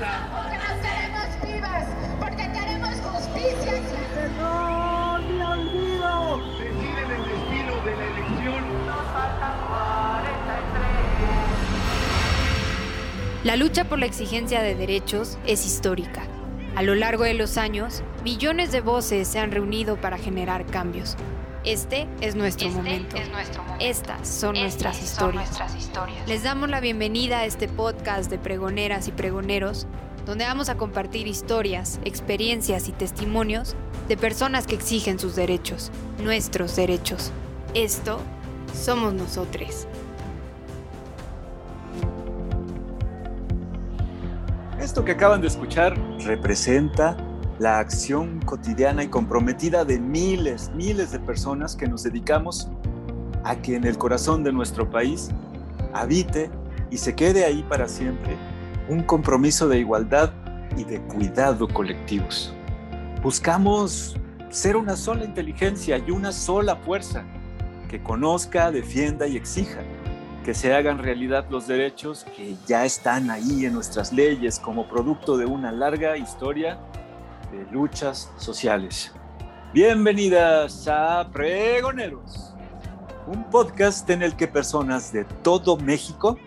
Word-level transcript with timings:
Porque 0.00 0.56
nos 0.56 0.76
queremos 0.80 1.28
vivas, 1.44 1.84
porque 2.18 2.50
queremos 2.52 2.94
justicia. 3.00 3.72
¡No 4.38 5.18
me 5.20 5.44
olvido! 5.44 6.38
Deciden 6.58 7.10
el 7.10 7.24
destino 7.28 7.74
de 7.84 7.96
la 7.96 8.04
elección. 8.06 8.80
La 13.44 13.56
lucha 13.56 13.84
por 13.84 13.98
la 13.98 14.06
exigencia 14.06 14.62
de 14.62 14.74
derechos 14.74 15.38
es 15.46 15.66
histórica. 15.66 16.22
A 16.76 16.82
lo 16.82 16.94
largo 16.94 17.24
de 17.24 17.34
los 17.34 17.58
años, 17.58 18.02
millones 18.22 18.70
de 18.72 18.80
voces 18.80 19.28
se 19.28 19.38
han 19.38 19.50
reunido 19.50 20.00
para 20.00 20.18
generar 20.18 20.64
cambios. 20.66 21.16
Este 21.64 22.08
es 22.22 22.34
nuestro, 22.36 22.68
Este 22.68 22.78
momento. 22.78 23.16
es 23.16 23.30
nuestro 23.30 23.62
momento. 23.62 23.84
Estas 23.84 24.26
son 24.28 24.56
Estas 24.56 24.62
nuestras 24.62 24.96
son 24.96 25.04
historias. 25.04 25.34
nuestras 25.46 25.76
historias. 25.76 26.28
Les 26.28 26.42
damos 26.42 26.70
la 26.70 26.80
bienvenida 26.80 27.40
a 27.40 27.44
este 27.44 27.68
podcast 27.68 28.30
de 28.30 28.38
pregoneras 28.38 29.08
y 29.08 29.12
pregoneros, 29.12 29.86
donde 30.24 30.44
vamos 30.46 30.70
a 30.70 30.76
compartir 30.76 31.26
historias, 31.26 32.00
experiencias 32.04 32.88
y 32.88 32.92
testimonios 32.92 33.76
de 34.08 34.16
personas 34.16 34.66
que 34.66 34.74
exigen 34.74 35.18
sus 35.18 35.36
derechos, 35.36 35.90
nuestros 36.22 36.76
derechos. 36.76 37.30
Esto 37.74 38.20
somos 38.74 39.12
nosotros. 39.12 39.86
Esto 44.80 45.04
que 45.04 45.12
acaban 45.12 45.42
de 45.42 45.48
escuchar 45.48 45.94
representa 46.24 47.16
la 47.60 47.78
acción 47.78 48.40
cotidiana 48.40 49.04
y 49.04 49.08
comprometida 49.08 49.84
de 49.84 49.98
miles, 49.98 50.70
miles 50.74 51.12
de 51.12 51.18
personas 51.18 51.76
que 51.76 51.86
nos 51.86 52.02
dedicamos 52.02 52.70
a 53.44 53.54
que 53.56 53.76
en 53.76 53.84
el 53.84 53.98
corazón 53.98 54.42
de 54.42 54.50
nuestro 54.50 54.88
país 54.88 55.28
habite 55.92 56.50
y 56.90 56.96
se 56.96 57.14
quede 57.14 57.44
ahí 57.44 57.62
para 57.68 57.86
siempre 57.86 58.34
un 58.88 59.02
compromiso 59.02 59.68
de 59.68 59.78
igualdad 59.78 60.32
y 60.78 60.84
de 60.84 61.02
cuidado 61.02 61.68
colectivos. 61.68 62.54
Buscamos 63.22 64.16
ser 64.48 64.74
una 64.78 64.96
sola 64.96 65.26
inteligencia 65.26 65.98
y 65.98 66.10
una 66.12 66.32
sola 66.32 66.76
fuerza 66.76 67.24
que 67.90 68.02
conozca, 68.02 68.70
defienda 68.70 69.26
y 69.26 69.36
exija 69.36 69.82
que 70.46 70.54
se 70.54 70.72
hagan 70.72 70.98
realidad 70.98 71.44
los 71.50 71.66
derechos 71.66 72.24
que 72.34 72.56
ya 72.66 72.86
están 72.86 73.30
ahí 73.30 73.66
en 73.66 73.74
nuestras 73.74 74.14
leyes 74.14 74.58
como 74.58 74.88
producto 74.88 75.36
de 75.36 75.44
una 75.44 75.70
larga 75.70 76.16
historia 76.16 76.78
de 77.50 77.66
luchas 77.72 78.30
sociales. 78.36 79.12
Bienvenidas 79.72 80.86
a 80.88 81.28
Pregoneros, 81.32 82.54
un 83.26 83.44
podcast 83.50 84.08
en 84.10 84.22
el 84.22 84.36
que 84.36 84.46
personas 84.46 85.12
de 85.12 85.24
todo 85.24 85.76
México 85.76 86.38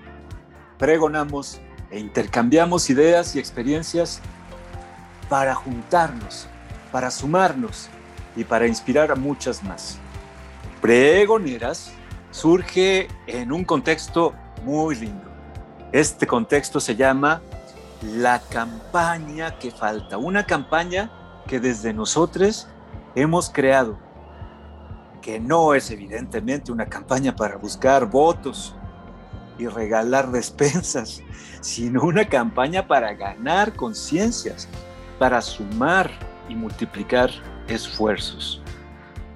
pregonamos 0.77 1.59
e 1.91 1.99
intercambiamos 1.99 2.89
ideas 2.89 3.35
y 3.35 3.39
experiencias 3.39 4.21
para 5.29 5.53
juntarnos, 5.55 6.47
para 6.91 7.11
sumarnos 7.11 7.89
y 8.35 8.43
para 8.43 8.67
inspirar 8.67 9.11
a 9.11 9.15
muchas 9.15 9.63
más. 9.63 9.97
Pregoneras 10.81 11.91
surge 12.31 13.07
en 13.27 13.51
un 13.51 13.63
contexto 13.65 14.33
muy 14.63 14.95
lindo. 14.95 15.29
Este 15.91 16.25
contexto 16.25 16.79
se 16.79 16.95
llama 16.95 17.41
la 18.03 18.39
campaña 18.39 19.57
que 19.59 19.71
falta, 19.71 20.17
una 20.17 20.45
campaña 20.45 21.09
que 21.47 21.59
desde 21.59 21.93
nosotros 21.93 22.67
hemos 23.15 23.49
creado, 23.49 23.97
que 25.21 25.39
no 25.39 25.73
es 25.73 25.89
evidentemente 25.89 26.71
una 26.71 26.87
campaña 26.87 27.35
para 27.35 27.55
buscar 27.55 28.05
votos 28.05 28.75
y 29.57 29.67
regalar 29.67 30.31
despensas, 30.31 31.21
sino 31.61 32.03
una 32.03 32.25
campaña 32.25 32.87
para 32.87 33.13
ganar 33.13 33.73
conciencias, 33.73 34.67
para 35.17 35.41
sumar 35.41 36.11
y 36.49 36.55
multiplicar 36.55 37.29
esfuerzos. 37.67 38.61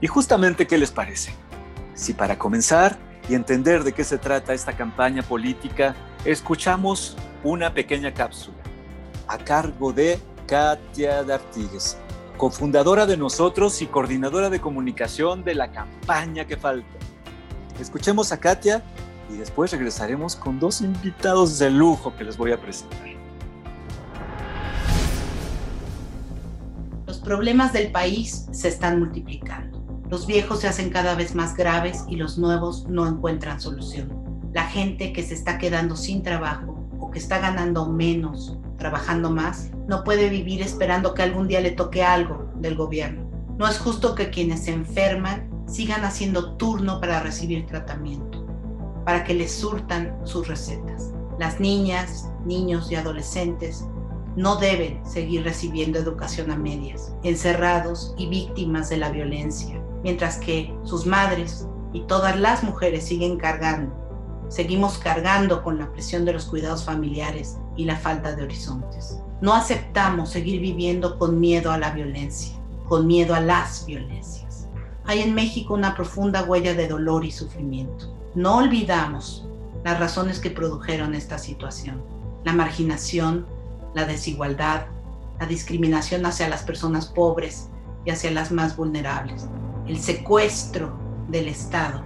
Y 0.01 0.07
justamente, 0.07 0.67
¿qué 0.67 0.77
les 0.77 0.91
parece? 0.91 1.33
Si 1.93 2.13
para 2.13 2.37
comenzar 2.37 2.97
y 3.29 3.35
entender 3.35 3.83
de 3.83 3.93
qué 3.93 4.03
se 4.03 4.17
trata 4.17 4.53
esta 4.53 4.73
campaña 4.73 5.23
política, 5.23 5.95
escuchamos 6.25 7.17
una 7.43 7.73
pequeña 7.73 8.13
cápsula 8.13 8.57
a 9.27 9.37
cargo 9.37 9.91
de 9.91 10.19
Katia 10.47 11.23
D'Artigues, 11.23 11.97
cofundadora 12.37 13.05
de 13.05 13.17
nosotros 13.17 13.81
y 13.81 13.87
coordinadora 13.87 14.49
de 14.49 14.61
comunicación 14.61 15.43
de 15.43 15.55
la 15.55 15.71
campaña 15.71 16.45
que 16.45 16.55
falta. 16.55 16.87
Escuchemos 17.79 18.31
a 18.31 18.39
Katia 18.39 18.81
y 19.29 19.37
después 19.37 19.71
regresaremos 19.71 20.35
con 20.35 20.59
dos 20.59 20.81
invitados 20.81 21.59
de 21.59 21.69
lujo 21.69 22.15
que 22.15 22.23
les 22.23 22.37
voy 22.37 22.53
a 22.53 22.61
presentar. 22.61 22.97
Los 27.05 27.19
problemas 27.19 27.73
del 27.73 27.91
país 27.91 28.47
se 28.51 28.69
están 28.69 28.99
multiplicando. 28.99 29.77
Los 30.09 30.25
viejos 30.25 30.61
se 30.61 30.69
hacen 30.69 30.89
cada 30.89 31.15
vez 31.15 31.35
más 31.35 31.55
graves 31.55 32.05
y 32.07 32.15
los 32.15 32.37
nuevos 32.37 32.87
no 32.87 33.05
encuentran 33.05 33.59
solución. 33.59 34.23
La 34.53 34.63
gente 34.63 35.11
que 35.11 35.23
se 35.23 35.33
está 35.33 35.57
quedando 35.57 35.97
sin 35.97 36.23
trabajo 36.23 36.76
está 37.17 37.39
ganando 37.39 37.87
menos, 37.87 38.57
trabajando 38.77 39.29
más, 39.29 39.71
no 39.87 40.03
puede 40.03 40.29
vivir 40.29 40.61
esperando 40.61 41.13
que 41.13 41.23
algún 41.23 41.47
día 41.47 41.61
le 41.61 41.71
toque 41.71 42.03
algo 42.03 42.51
del 42.55 42.75
gobierno. 42.75 43.29
No 43.57 43.67
es 43.67 43.79
justo 43.79 44.15
que 44.15 44.29
quienes 44.29 44.65
se 44.65 44.71
enferman 44.71 45.49
sigan 45.67 46.05
haciendo 46.05 46.53
turno 46.57 47.01
para 47.01 47.21
recibir 47.21 47.65
tratamiento, 47.65 48.45
para 49.03 49.23
que 49.23 49.33
les 49.33 49.51
surtan 49.51 50.15
sus 50.23 50.47
recetas. 50.47 51.11
Las 51.39 51.59
niñas, 51.59 52.29
niños 52.45 52.91
y 52.91 52.95
adolescentes 52.95 53.85
no 54.35 54.57
deben 54.57 55.03
seguir 55.03 55.43
recibiendo 55.43 55.97
educación 55.97 56.51
a 56.51 56.57
medias, 56.57 57.13
encerrados 57.23 58.13
y 58.17 58.27
víctimas 58.27 58.89
de 58.89 58.97
la 58.97 59.09
violencia, 59.09 59.81
mientras 60.03 60.37
que 60.37 60.71
sus 60.83 61.07
madres 61.07 61.67
y 61.91 62.01
todas 62.01 62.39
las 62.39 62.63
mujeres 62.63 63.05
siguen 63.05 63.37
cargando. 63.37 63.91
Seguimos 64.49 64.97
cargando 64.97 65.61
con 65.61 65.77
la 65.77 65.91
presión 65.91 66.23
de 66.23 66.33
los 66.33 66.45
cuidados 66.45 66.85
familiares 66.85 67.57
y 67.75 67.85
la 67.85 67.97
falta 67.97 68.35
de 68.35 68.43
horizontes. 68.43 69.19
No 69.41 69.53
aceptamos 69.53 70.29
seguir 70.29 70.61
viviendo 70.61 71.19
con 71.19 71.39
miedo 71.39 71.71
a 71.71 71.77
la 71.77 71.91
violencia, 71.91 72.57
con 72.87 73.05
miedo 73.07 73.35
a 73.35 73.41
las 73.41 73.85
violencias. 73.85 74.67
Hay 75.05 75.21
en 75.21 75.35
México 75.35 75.73
una 75.73 75.95
profunda 75.95 76.43
huella 76.43 76.73
de 76.73 76.87
dolor 76.87 77.25
y 77.25 77.31
sufrimiento. 77.31 78.15
No 78.35 78.57
olvidamos 78.57 79.47
las 79.83 79.99
razones 79.99 80.39
que 80.39 80.49
produjeron 80.49 81.13
esta 81.13 81.37
situación. 81.37 82.01
La 82.45 82.53
marginación, 82.53 83.45
la 83.93 84.05
desigualdad, 84.05 84.87
la 85.39 85.45
discriminación 85.45 86.25
hacia 86.25 86.49
las 86.49 86.63
personas 86.63 87.05
pobres 87.07 87.69
y 88.05 88.11
hacia 88.11 88.31
las 88.31 88.51
más 88.51 88.75
vulnerables, 88.77 89.47
el 89.87 89.99
secuestro 89.99 90.97
del 91.27 91.47
Estado 91.49 92.01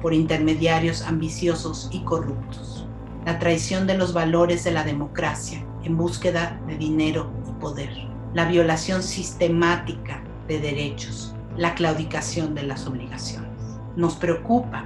por 0.00 0.14
intermediarios 0.14 1.02
ambiciosos 1.02 1.88
y 1.92 2.00
corruptos, 2.00 2.86
la 3.24 3.38
traición 3.38 3.86
de 3.86 3.96
los 3.96 4.12
valores 4.12 4.64
de 4.64 4.70
la 4.70 4.84
democracia 4.84 5.64
en 5.84 5.96
búsqueda 5.96 6.60
de 6.66 6.76
dinero 6.76 7.30
y 7.48 7.52
poder, 7.60 7.90
la 8.34 8.46
violación 8.46 9.02
sistemática 9.02 10.22
de 10.46 10.60
derechos, 10.60 11.34
la 11.56 11.74
claudicación 11.74 12.54
de 12.54 12.62
las 12.62 12.86
obligaciones. 12.86 13.50
Nos 13.96 14.14
preocupa 14.14 14.84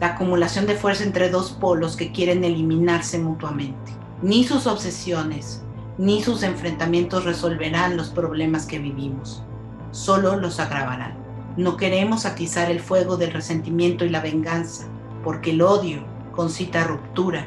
la 0.00 0.08
acumulación 0.08 0.66
de 0.66 0.74
fuerza 0.74 1.04
entre 1.04 1.30
dos 1.30 1.52
polos 1.52 1.96
que 1.96 2.12
quieren 2.12 2.44
eliminarse 2.44 3.18
mutuamente. 3.18 3.92
Ni 4.20 4.44
sus 4.44 4.66
obsesiones, 4.66 5.62
ni 5.98 6.22
sus 6.22 6.42
enfrentamientos 6.42 7.24
resolverán 7.24 7.96
los 7.96 8.10
problemas 8.10 8.66
que 8.66 8.78
vivimos, 8.78 9.44
solo 9.90 10.36
los 10.36 10.58
agravarán. 10.58 11.21
No 11.56 11.76
queremos 11.76 12.24
atizar 12.24 12.70
el 12.70 12.80
fuego 12.80 13.18
del 13.18 13.32
resentimiento 13.32 14.06
y 14.06 14.08
la 14.08 14.20
venganza, 14.20 14.86
porque 15.22 15.50
el 15.50 15.60
odio 15.60 16.02
concita 16.32 16.84
ruptura 16.84 17.46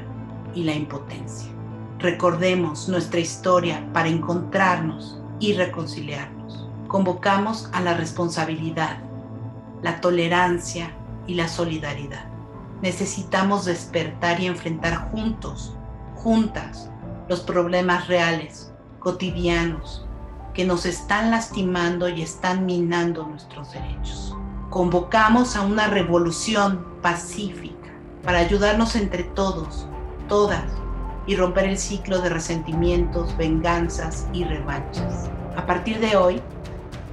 y 0.53 0.63
la 0.63 0.73
impotencia. 0.73 1.49
Recordemos 1.97 2.87
nuestra 2.87 3.19
historia 3.19 3.83
para 3.93 4.09
encontrarnos 4.09 5.19
y 5.39 5.53
reconciliarnos. 5.53 6.69
Convocamos 6.87 7.69
a 7.73 7.81
la 7.81 7.95
responsabilidad, 7.95 8.99
la 9.81 9.99
tolerancia 10.01 10.91
y 11.25 11.33
la 11.33 11.47
solidaridad. 11.47 12.25
Necesitamos 12.83 13.65
despertar 13.65 14.39
y 14.39 14.45
enfrentar 14.45 15.09
juntos, 15.11 15.75
juntas, 16.15 16.91
los 17.27 17.39
problemas 17.39 18.07
reales, 18.07 18.71
cotidianos, 18.99 20.04
que 20.55 20.65
nos 20.65 20.85
están 20.85 21.31
lastimando 21.31 22.07
y 22.07 22.21
están 22.21 22.65
minando 22.65 23.27
nuestros 23.27 23.73
derechos. 23.73 24.35
Convocamos 24.69 25.55
a 25.55 25.61
una 25.61 25.87
revolución 25.87 26.85
pacífica 27.01 27.91
para 28.23 28.39
ayudarnos 28.39 28.95
entre 28.95 29.23
todos, 29.23 29.87
todas, 30.27 30.63
y 31.27 31.35
romper 31.35 31.65
el 31.65 31.77
ciclo 31.77 32.21
de 32.21 32.29
resentimientos, 32.29 33.35
venganzas 33.35 34.27
y 34.31 34.43
revanchas. 34.43 35.29
A 35.57 35.65
partir 35.65 35.99
de 35.99 36.15
hoy, 36.15 36.41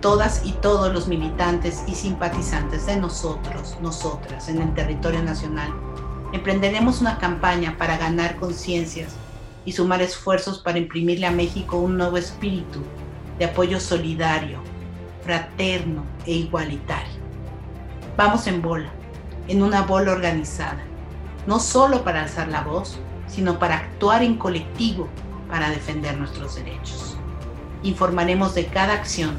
todas 0.00 0.44
y 0.44 0.52
todos 0.52 0.92
los 0.92 1.08
militantes 1.08 1.82
y 1.86 1.94
simpatizantes 1.94 2.86
de 2.86 2.96
nosotros, 2.96 3.76
nosotras, 3.80 4.48
en 4.48 4.60
el 4.60 4.74
territorio 4.74 5.22
nacional, 5.22 5.72
emprenderemos 6.32 7.00
una 7.00 7.18
campaña 7.18 7.76
para 7.78 7.96
ganar 7.96 8.36
conciencias 8.36 9.14
y 9.64 9.72
sumar 9.72 10.02
esfuerzos 10.02 10.58
para 10.58 10.78
imprimirle 10.78 11.26
a 11.26 11.30
México 11.30 11.78
un 11.78 11.96
nuevo 11.96 12.18
espíritu 12.18 12.80
de 13.38 13.44
apoyo 13.46 13.80
solidario, 13.80 14.58
fraterno 15.24 16.04
e 16.26 16.32
igualitario. 16.32 17.20
Vamos 18.16 18.46
en 18.46 18.60
bola, 18.62 18.90
en 19.48 19.62
una 19.62 19.82
bola 19.82 20.12
organizada, 20.12 20.82
no 21.46 21.58
solo 21.58 22.04
para 22.04 22.22
alzar 22.22 22.48
la 22.48 22.62
voz, 22.62 22.98
sino 23.26 23.58
para 23.58 23.76
actuar 23.76 24.22
en 24.22 24.36
colectivo 24.36 25.08
para 25.48 25.70
defender 25.70 26.16
nuestros 26.16 26.56
derechos. 26.56 27.16
Informaremos 27.82 28.54
de 28.54 28.66
cada 28.66 28.94
acción 28.94 29.36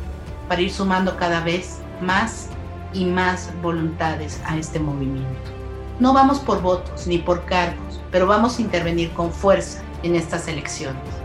para 0.48 0.62
ir 0.62 0.72
sumando 0.72 1.18
cada 1.18 1.42
vez 1.42 1.80
más 2.02 2.50
y 2.94 3.06
más 3.06 3.50
voluntades 3.62 4.42
a 4.46 4.58
este 4.58 4.80
movimiento. 4.80 5.52
No 6.00 6.14
vamos 6.14 6.40
por 6.40 6.62
votos 6.62 7.08
ni 7.08 7.20
por 7.20 7.46
cargos, 7.46 8.02
pero 8.12 8.28
vamos 8.28 8.58
a 8.58 8.62
intervenir 8.62 9.12
con 9.14 9.32
fuerza 9.32 9.82
en 10.04 10.16
estas 10.16 10.48
elecciones. 10.48 11.23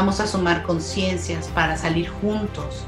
Vamos 0.00 0.18
a 0.18 0.26
sumar 0.26 0.62
conciencias 0.62 1.48
para 1.48 1.76
salir 1.76 2.08
juntos, 2.08 2.86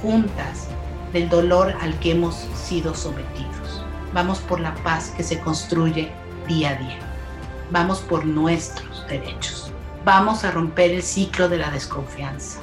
juntas, 0.00 0.68
del 1.12 1.28
dolor 1.28 1.74
al 1.82 1.98
que 1.98 2.12
hemos 2.12 2.34
sido 2.54 2.94
sometidos. 2.94 3.84
Vamos 4.14 4.38
por 4.38 4.60
la 4.60 4.74
paz 4.76 5.12
que 5.14 5.22
se 5.22 5.38
construye 5.38 6.10
día 6.48 6.70
a 6.70 6.74
día. 6.76 6.98
Vamos 7.70 7.98
por 7.98 8.24
nuestros 8.24 9.06
derechos. 9.06 9.70
Vamos 10.06 10.44
a 10.44 10.50
romper 10.50 10.92
el 10.92 11.02
ciclo 11.02 11.50
de 11.50 11.58
la 11.58 11.70
desconfianza. 11.70 12.60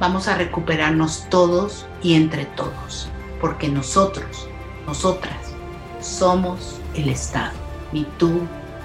Vamos 0.00 0.26
a 0.26 0.34
recuperarnos 0.34 1.28
todos 1.30 1.86
y 2.02 2.14
entre 2.14 2.46
todos, 2.46 3.08
porque 3.40 3.68
nosotros, 3.68 4.48
nosotras, 4.84 5.54
somos 6.00 6.80
el 6.96 7.08
Estado. 7.08 7.52
Ni 7.92 8.02
tú, 8.18 8.40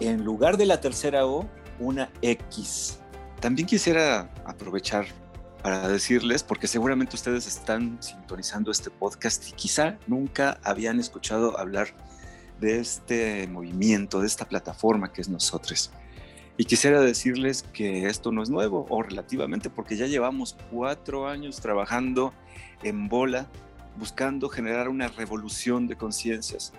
en 0.00 0.24
lugar 0.24 0.56
de 0.56 0.66
la 0.66 0.80
tercera 0.80 1.26
O 1.26 1.46
una 1.78 2.10
X. 2.22 2.98
También 3.38 3.68
quisiera 3.68 4.34
aprovechar 4.44 5.06
para 5.66 5.88
decirles, 5.88 6.44
porque 6.44 6.68
seguramente 6.68 7.16
ustedes 7.16 7.48
están 7.48 8.00
sintonizando 8.00 8.70
este 8.70 8.88
podcast 8.88 9.48
y 9.48 9.52
quizá 9.52 9.98
nunca 10.06 10.60
habían 10.62 11.00
escuchado 11.00 11.58
hablar 11.58 11.88
de 12.60 12.78
este 12.78 13.48
movimiento, 13.48 14.20
de 14.20 14.28
esta 14.28 14.44
plataforma 14.44 15.12
que 15.12 15.22
es 15.22 15.28
Nosotros. 15.28 15.90
Y 16.56 16.66
quisiera 16.66 17.00
decirles 17.00 17.64
que 17.72 18.06
esto 18.06 18.30
no 18.30 18.44
es 18.44 18.48
nuevo, 18.48 18.86
o 18.88 19.02
relativamente, 19.02 19.68
porque 19.68 19.96
ya 19.96 20.06
llevamos 20.06 20.56
cuatro 20.70 21.26
años 21.26 21.60
trabajando 21.60 22.32
en 22.84 23.08
bola, 23.08 23.48
buscando 23.98 24.48
generar 24.48 24.88
una 24.88 25.08
revolución 25.08 25.88
de 25.88 25.96
conciencias. 25.96 26.74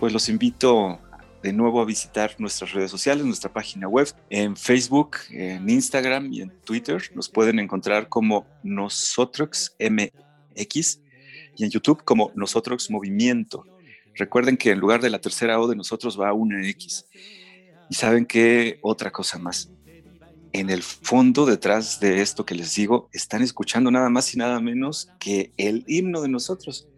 Pues 0.00 0.12
los 0.12 0.28
invito 0.28 0.98
de 1.42 1.52
nuevo 1.52 1.80
a 1.80 1.84
visitar 1.84 2.36
nuestras 2.38 2.72
redes 2.72 2.90
sociales, 2.90 3.24
nuestra 3.24 3.52
página 3.52 3.88
web, 3.88 4.08
en 4.30 4.56
Facebook, 4.56 5.16
en 5.30 5.68
Instagram 5.68 6.32
y 6.32 6.42
en 6.42 6.50
Twitter. 6.64 7.02
Nos 7.14 7.28
pueden 7.28 7.58
encontrar 7.58 8.08
como 8.08 8.46
Nosotros 8.62 9.76
MX 9.80 11.00
y 11.56 11.64
en 11.64 11.70
YouTube 11.70 12.04
como 12.04 12.30
Nosotros 12.36 12.90
Movimiento. 12.90 13.64
Recuerden 14.14 14.56
que 14.56 14.70
en 14.70 14.78
lugar 14.78 15.00
de 15.00 15.10
la 15.10 15.20
tercera 15.20 15.60
O 15.60 15.66
de 15.66 15.74
nosotros 15.74 16.20
va 16.20 16.32
una 16.32 16.66
X. 16.68 17.06
Y 17.90 17.94
saben 17.94 18.24
qué 18.24 18.78
otra 18.82 19.10
cosa 19.10 19.38
más. 19.38 19.70
En 20.52 20.70
el 20.70 20.82
fondo, 20.82 21.46
detrás 21.46 21.98
de 21.98 22.20
esto 22.20 22.44
que 22.44 22.54
les 22.54 22.74
digo, 22.74 23.08
están 23.12 23.42
escuchando 23.42 23.90
nada 23.90 24.10
más 24.10 24.32
y 24.34 24.38
nada 24.38 24.60
menos 24.60 25.10
que 25.18 25.52
el 25.56 25.82
himno 25.88 26.20
de 26.20 26.28
nosotros, 26.28 26.88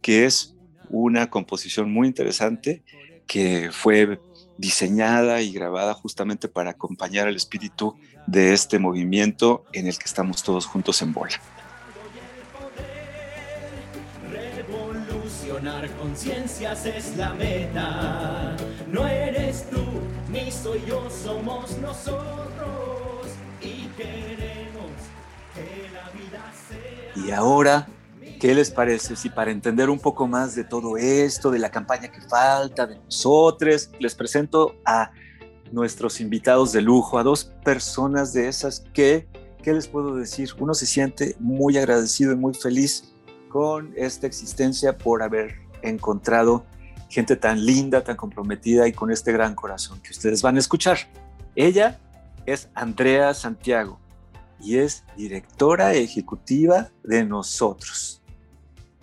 que 0.00 0.24
es 0.24 0.54
una 0.88 1.28
composición 1.28 1.92
muy 1.92 2.06
interesante 2.06 2.84
que 3.26 3.70
fue 3.72 4.20
diseñada 4.56 5.40
y 5.40 5.52
grabada 5.52 5.94
justamente 5.94 6.48
para 6.48 6.70
acompañar 6.70 7.28
al 7.28 7.36
espíritu 7.36 7.96
de 8.26 8.52
este 8.52 8.78
movimiento 8.78 9.64
en 9.72 9.86
el 9.86 9.98
que 9.98 10.04
estamos 10.04 10.42
todos 10.42 10.66
juntos 10.66 11.02
en 11.02 11.12
bola. 11.12 11.40
Revolucionar 14.30 15.90
conciencias 15.96 16.86
es 16.86 17.16
la 17.16 17.34
meta. 17.34 18.56
No 18.90 19.06
eres 19.06 19.68
tú 19.70 19.84
ni 20.30 20.50
soy 20.50 20.82
yo, 20.86 21.08
somos 21.10 21.78
nosotros 21.78 23.26
y 23.60 23.86
queremos 23.96 24.90
que 25.54 25.88
la 25.92 26.10
vida 26.10 26.52
sea. 26.68 27.24
Y 27.26 27.30
ahora, 27.30 27.88
¿qué 28.44 28.54
les 28.54 28.70
parece 28.70 29.16
si 29.16 29.30
para 29.30 29.50
entender 29.50 29.88
un 29.88 29.98
poco 29.98 30.26
más 30.26 30.54
de 30.54 30.64
todo 30.64 30.98
esto, 30.98 31.50
de 31.50 31.58
la 31.58 31.70
campaña 31.70 32.12
que 32.12 32.20
falta, 32.20 32.86
de 32.86 32.98
nosotros, 32.98 33.88
les 33.98 34.14
presento 34.14 34.76
a 34.84 35.12
nuestros 35.72 36.20
invitados 36.20 36.70
de 36.70 36.82
lujo, 36.82 37.18
a 37.18 37.22
dos 37.22 37.46
personas 37.64 38.34
de 38.34 38.48
esas 38.48 38.80
que, 38.92 39.26
¿qué 39.62 39.72
les 39.72 39.88
puedo 39.88 40.14
decir? 40.14 40.50
Uno 40.58 40.74
se 40.74 40.84
siente 40.84 41.36
muy 41.40 41.78
agradecido 41.78 42.32
y 42.32 42.36
muy 42.36 42.52
feliz 42.52 43.14
con 43.48 43.94
esta 43.96 44.26
existencia 44.26 44.98
por 44.98 45.22
haber 45.22 45.54
encontrado 45.80 46.66
gente 47.08 47.36
tan 47.36 47.64
linda, 47.64 48.04
tan 48.04 48.16
comprometida 48.16 48.86
y 48.86 48.92
con 48.92 49.10
este 49.10 49.32
gran 49.32 49.54
corazón 49.54 50.02
que 50.02 50.10
ustedes 50.10 50.42
van 50.42 50.56
a 50.56 50.58
escuchar. 50.58 50.98
Ella 51.56 51.98
es 52.44 52.68
Andrea 52.74 53.32
Santiago 53.32 53.98
y 54.60 54.76
es 54.76 55.02
directora 55.16 55.94
ejecutiva 55.94 56.90
de 57.02 57.24
nosotros. 57.24 58.20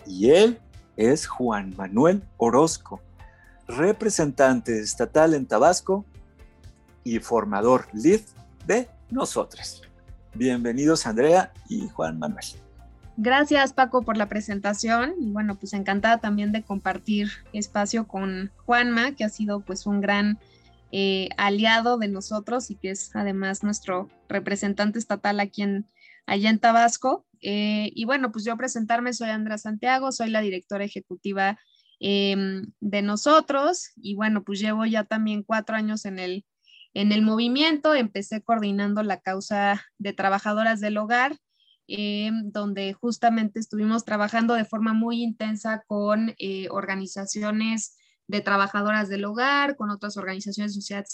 Y 0.06 0.30
él 0.30 0.58
es 0.96 1.26
Juan 1.26 1.74
Manuel 1.76 2.22
Orozco, 2.36 3.00
representante 3.66 4.80
estatal 4.80 5.34
en 5.34 5.46
Tabasco 5.46 6.04
y 7.04 7.18
formador 7.18 7.86
lead 7.92 8.20
de 8.66 8.88
nosotros. 9.10 9.82
Bienvenidos 10.34 11.06
Andrea 11.06 11.52
y 11.68 11.88
Juan 11.88 12.18
Manuel. 12.18 12.44
Gracias 13.16 13.72
Paco 13.74 14.02
por 14.02 14.16
la 14.16 14.28
presentación 14.28 15.14
y 15.20 15.30
bueno, 15.30 15.56
pues 15.56 15.74
encantada 15.74 16.18
también 16.18 16.50
de 16.50 16.62
compartir 16.62 17.30
espacio 17.52 18.06
con 18.08 18.50
Juanma, 18.64 19.12
que 19.14 19.24
ha 19.24 19.28
sido 19.28 19.60
pues 19.60 19.86
un 19.86 20.00
gran 20.00 20.38
eh, 20.92 21.28
aliado 21.36 21.98
de 21.98 22.08
nosotros 22.08 22.70
y 22.70 22.76
que 22.76 22.90
es 22.90 23.14
además 23.14 23.62
nuestro 23.62 24.08
representante 24.28 24.98
estatal 24.98 25.40
aquí 25.40 25.64
allá 26.26 26.50
en 26.50 26.58
Tabasco. 26.58 27.24
Eh, 27.42 27.90
y 27.94 28.04
bueno, 28.04 28.32
pues 28.32 28.44
yo 28.44 28.56
presentarme, 28.56 29.12
soy 29.12 29.30
Andrea 29.30 29.58
Santiago, 29.58 30.12
soy 30.12 30.30
la 30.30 30.40
directora 30.40 30.84
ejecutiva 30.84 31.58
em, 32.00 32.72
de 32.80 33.02
nosotros 33.02 33.90
y 33.96 34.14
bueno, 34.14 34.44
pues 34.44 34.60
llevo 34.60 34.86
ya 34.86 35.04
también 35.04 35.42
cuatro 35.42 35.76
años 35.76 36.04
en 36.04 36.18
el, 36.18 36.44
en 36.94 37.12
el 37.12 37.22
movimiento, 37.22 37.94
empecé 37.94 38.42
coordinando 38.42 39.02
la 39.02 39.20
causa 39.20 39.82
de 39.98 40.12
trabajadoras 40.12 40.80
del 40.80 40.96
hogar 40.98 41.36
eh, 41.88 42.30
donde 42.44 42.92
justamente 42.94 43.58
estuvimos 43.58 44.04
trabajando 44.04 44.54
de 44.54 44.64
forma 44.64 44.92
muy 44.94 45.22
intensa 45.22 45.82
con 45.86 46.34
eh, 46.38 46.68
organizaciones 46.70 47.96
de 48.28 48.40
trabajadoras 48.40 49.08
del 49.08 49.24
hogar, 49.24 49.76
con 49.76 49.90
otras 49.90 50.16
organizaciones 50.16 50.72
de 50.72 50.80
sociedad 50.80 51.04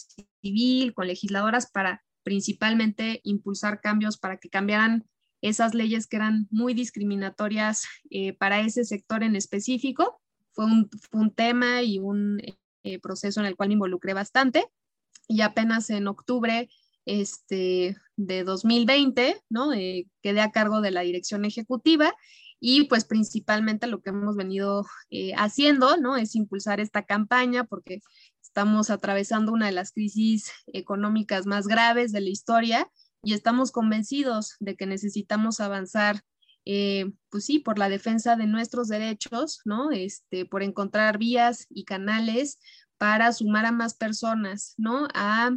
civil, 0.42 0.92
con 0.94 1.06
legisladoras 1.06 1.70
para 1.70 2.04
principalmente 2.22 3.20
impulsar 3.24 3.80
cambios 3.80 4.18
para 4.18 4.36
que 4.36 4.50
cambiaran 4.50 5.04
esas 5.40 5.74
leyes 5.74 6.06
que 6.06 6.16
eran 6.16 6.48
muy 6.50 6.74
discriminatorias 6.74 7.84
eh, 8.10 8.32
para 8.32 8.60
ese 8.60 8.84
sector 8.84 9.22
en 9.22 9.36
específico. 9.36 10.20
Fue 10.52 10.64
un, 10.64 11.30
tema 11.34 11.82
y 11.82 11.98
un 11.98 12.42
proceso 13.00 13.38
en 13.38 13.46
el 13.46 13.54
cual 13.54 13.68
me 13.68 13.74
involucré 13.74 14.12
bastante 14.12 14.66
y 15.28 15.42
apenas 15.42 15.90
en 15.90 16.08
octubre 16.08 16.68
este, 17.04 17.96
de 18.16 18.44
2020, 18.44 19.40
¿no? 19.48 19.72
Eh, 19.72 20.06
quedé 20.22 20.40
a 20.40 20.50
cargo 20.50 20.80
de 20.80 20.90
la 20.90 21.02
dirección 21.02 21.44
ejecutiva 21.44 22.14
y 22.60 22.84
pues 22.84 23.04
principalmente 23.04 23.86
lo 23.86 24.02
que 24.02 24.10
hemos 24.10 24.36
venido 24.36 24.86
eh, 25.10 25.32
haciendo, 25.36 25.96
¿no? 25.96 26.16
Es 26.16 26.34
impulsar 26.34 26.80
esta 26.80 27.04
campaña 27.04 27.64
porque 27.64 28.00
estamos 28.42 28.90
atravesando 28.90 29.52
una 29.52 29.66
de 29.66 29.72
las 29.72 29.92
crisis 29.92 30.50
económicas 30.66 31.46
más 31.46 31.66
graves 31.66 32.12
de 32.12 32.20
la 32.20 32.30
historia 32.30 32.90
y 33.22 33.34
estamos 33.34 33.72
convencidos 33.72 34.56
de 34.60 34.76
que 34.76 34.86
necesitamos 34.86 35.60
avanzar, 35.60 36.22
eh, 36.64 37.10
pues 37.30 37.44
sí, 37.44 37.58
por 37.58 37.78
la 37.78 37.88
defensa 37.88 38.36
de 38.36 38.46
nuestros 38.46 38.88
derechos, 38.88 39.60
¿no? 39.64 39.90
Este, 39.90 40.46
por 40.46 40.62
encontrar 40.62 41.18
vías 41.18 41.66
y 41.70 41.84
canales 41.84 42.58
para 42.98 43.32
sumar 43.32 43.66
a 43.66 43.72
más 43.72 43.94
personas, 43.94 44.74
¿no? 44.76 45.08
A 45.14 45.50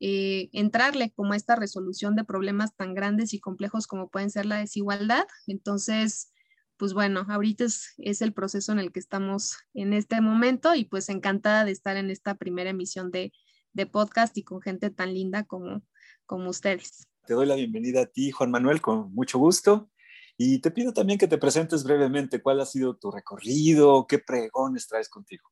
eh, 0.00 0.48
entrarle 0.52 1.12
como 1.12 1.32
a 1.32 1.36
esta 1.36 1.56
resolución 1.56 2.16
de 2.16 2.24
problemas 2.24 2.74
tan 2.76 2.94
grandes 2.94 3.32
y 3.32 3.40
complejos 3.40 3.86
como 3.86 4.08
pueden 4.08 4.30
ser 4.30 4.46
la 4.46 4.58
desigualdad. 4.58 5.24
Entonces, 5.46 6.32
pues 6.76 6.92
bueno, 6.92 7.24
ahorita 7.28 7.64
es, 7.64 7.94
es, 7.98 8.20
el 8.22 8.32
proceso 8.32 8.72
en 8.72 8.80
el 8.80 8.92
que 8.92 9.00
estamos 9.00 9.56
en 9.74 9.92
este 9.92 10.20
momento 10.20 10.74
y 10.74 10.84
pues 10.84 11.08
encantada 11.08 11.64
de 11.64 11.70
estar 11.70 11.96
en 11.96 12.10
esta 12.10 12.34
primera 12.34 12.70
emisión 12.70 13.10
de, 13.10 13.32
de 13.72 13.86
podcast 13.86 14.36
y 14.36 14.42
con 14.42 14.60
gente 14.60 14.90
tan 14.90 15.14
linda 15.14 15.44
como, 15.44 15.82
como 16.26 16.50
ustedes. 16.50 17.08
Te 17.26 17.34
doy 17.34 17.46
la 17.46 17.54
bienvenida 17.54 18.02
a 18.02 18.06
ti, 18.06 18.30
Juan 18.30 18.50
Manuel, 18.50 18.80
con 18.80 19.12
mucho 19.14 19.38
gusto. 19.38 19.90
Y 20.36 20.58
te 20.60 20.70
pido 20.70 20.92
también 20.92 21.18
que 21.18 21.28
te 21.28 21.38
presentes 21.38 21.84
brevemente 21.84 22.42
cuál 22.42 22.60
ha 22.60 22.66
sido 22.66 22.96
tu 22.96 23.10
recorrido, 23.10 24.06
qué 24.06 24.18
pregones 24.18 24.88
traes 24.88 25.08
contigo. 25.08 25.48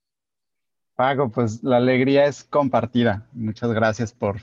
Pago, 0.94 1.30
pues 1.30 1.62
la 1.62 1.76
alegría 1.76 2.26
es 2.26 2.44
compartida. 2.44 3.26
Muchas 3.32 3.72
gracias 3.72 4.12
por, 4.12 4.40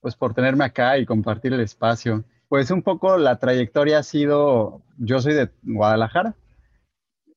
pues, 0.00 0.16
por 0.16 0.34
tenerme 0.34 0.64
acá 0.64 0.98
y 0.98 1.06
compartir 1.06 1.52
el 1.52 1.60
espacio. 1.60 2.24
Pues 2.48 2.70
un 2.70 2.82
poco 2.82 3.18
la 3.18 3.38
trayectoria 3.38 3.98
ha 3.98 4.02
sido, 4.02 4.82
yo 4.96 5.20
soy 5.20 5.34
de 5.34 5.50
Guadalajara, 5.62 6.34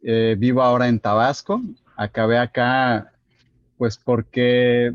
eh, 0.01 0.35
vivo 0.39 0.63
ahora 0.63 0.87
en 0.87 0.99
Tabasco, 0.99 1.61
acabé 1.95 2.39
acá 2.39 3.11
pues 3.77 3.97
porque 3.97 4.93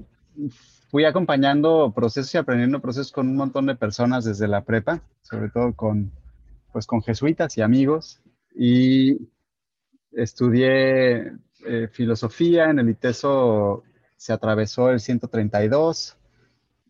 fui 0.96 1.04
acompañando 1.04 1.92
procesos 1.94 2.34
y 2.34 2.38
aprendiendo 2.38 2.80
procesos 2.80 3.12
con 3.12 3.28
un 3.28 3.36
montón 3.36 3.66
de 3.66 3.74
personas 3.74 4.24
desde 4.24 4.48
la 4.48 4.64
prepa, 4.64 5.02
sobre 5.20 5.50
todo 5.50 5.74
con, 5.74 6.10
pues, 6.72 6.86
con 6.86 7.02
jesuitas 7.02 7.58
y 7.58 7.60
amigos. 7.60 8.22
Y 8.54 9.28
estudié 10.12 11.32
eh, 11.66 11.88
filosofía, 11.92 12.70
en 12.70 12.78
el 12.78 12.88
ITESO 12.88 13.82
se 14.16 14.32
atravesó 14.32 14.88
el 14.88 15.00
132 15.00 16.16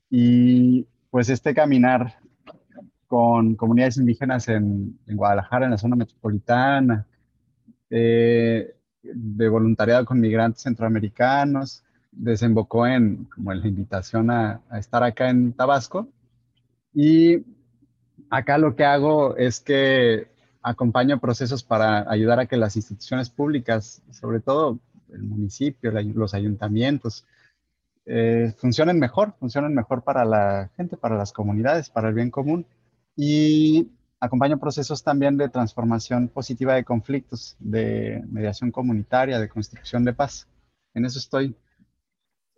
y 0.08 0.86
pues 1.10 1.28
este 1.28 1.52
caminar 1.52 2.20
con 3.08 3.56
comunidades 3.56 3.96
indígenas 3.96 4.46
en, 4.46 5.00
Guadalajara, 5.08 5.64
en 5.64 5.72
la 5.72 5.78
zona 5.78 5.96
metropolitana, 5.96 7.08
eh, 7.90 8.72
de 9.02 9.48
voluntariado 9.48 10.04
con 10.04 10.20
migrantes 10.20 10.62
centroamericanos, 10.62 11.82
desembocó 12.16 12.86
en 12.86 13.24
como 13.26 13.52
la 13.52 13.66
invitación 13.66 14.30
a, 14.30 14.60
estar 14.72 15.02
acá 15.04 15.30
en 15.30 15.52
Tabasco. 15.52 16.08
Y 16.92 17.44
acá 18.30 18.58
lo 18.58 18.74
que 18.74 18.84
hago 18.84 19.36
es 19.36 19.60
que 19.60 20.28
acompaño 20.62 21.20
procesos 21.20 21.62
para 21.62 22.10
ayudar 22.10 22.40
a 22.40 22.46
que 22.46 22.56
las 22.56 22.76
instituciones 22.76 23.30
públicas, 23.30 24.02
sobre 24.10 24.40
todo 24.40 24.78
el 25.12 25.22
municipio, 25.22 25.92
los 25.92 26.34
ayuntamientos, 26.34 27.24
eh, 28.06 28.52
funcionen 28.56 28.98
mejor, 28.98 29.34
funcionen 29.38 29.74
mejor 29.74 30.02
para 30.02 30.24
la 30.24 30.70
gente, 30.76 30.96
para 30.96 31.16
las 31.16 31.32
comunidades, 31.32 31.90
para 31.90 32.08
el 32.08 32.14
bien 32.14 32.30
común. 32.30 32.66
Y 33.14 33.88
acompaño 34.20 34.58
procesos 34.58 35.02
también 35.02 35.36
de 35.36 35.48
transformación 35.48 36.28
positiva 36.28 36.74
de 36.74 36.84
conflictos, 36.84 37.56
de 37.58 38.22
mediación 38.28 38.70
comunitaria, 38.70 39.38
de 39.38 39.48
construcción 39.48 40.04
de 40.04 40.14
paz. 40.14 40.48
En 40.94 41.04
eso 41.04 41.18
estoy. 41.18 41.54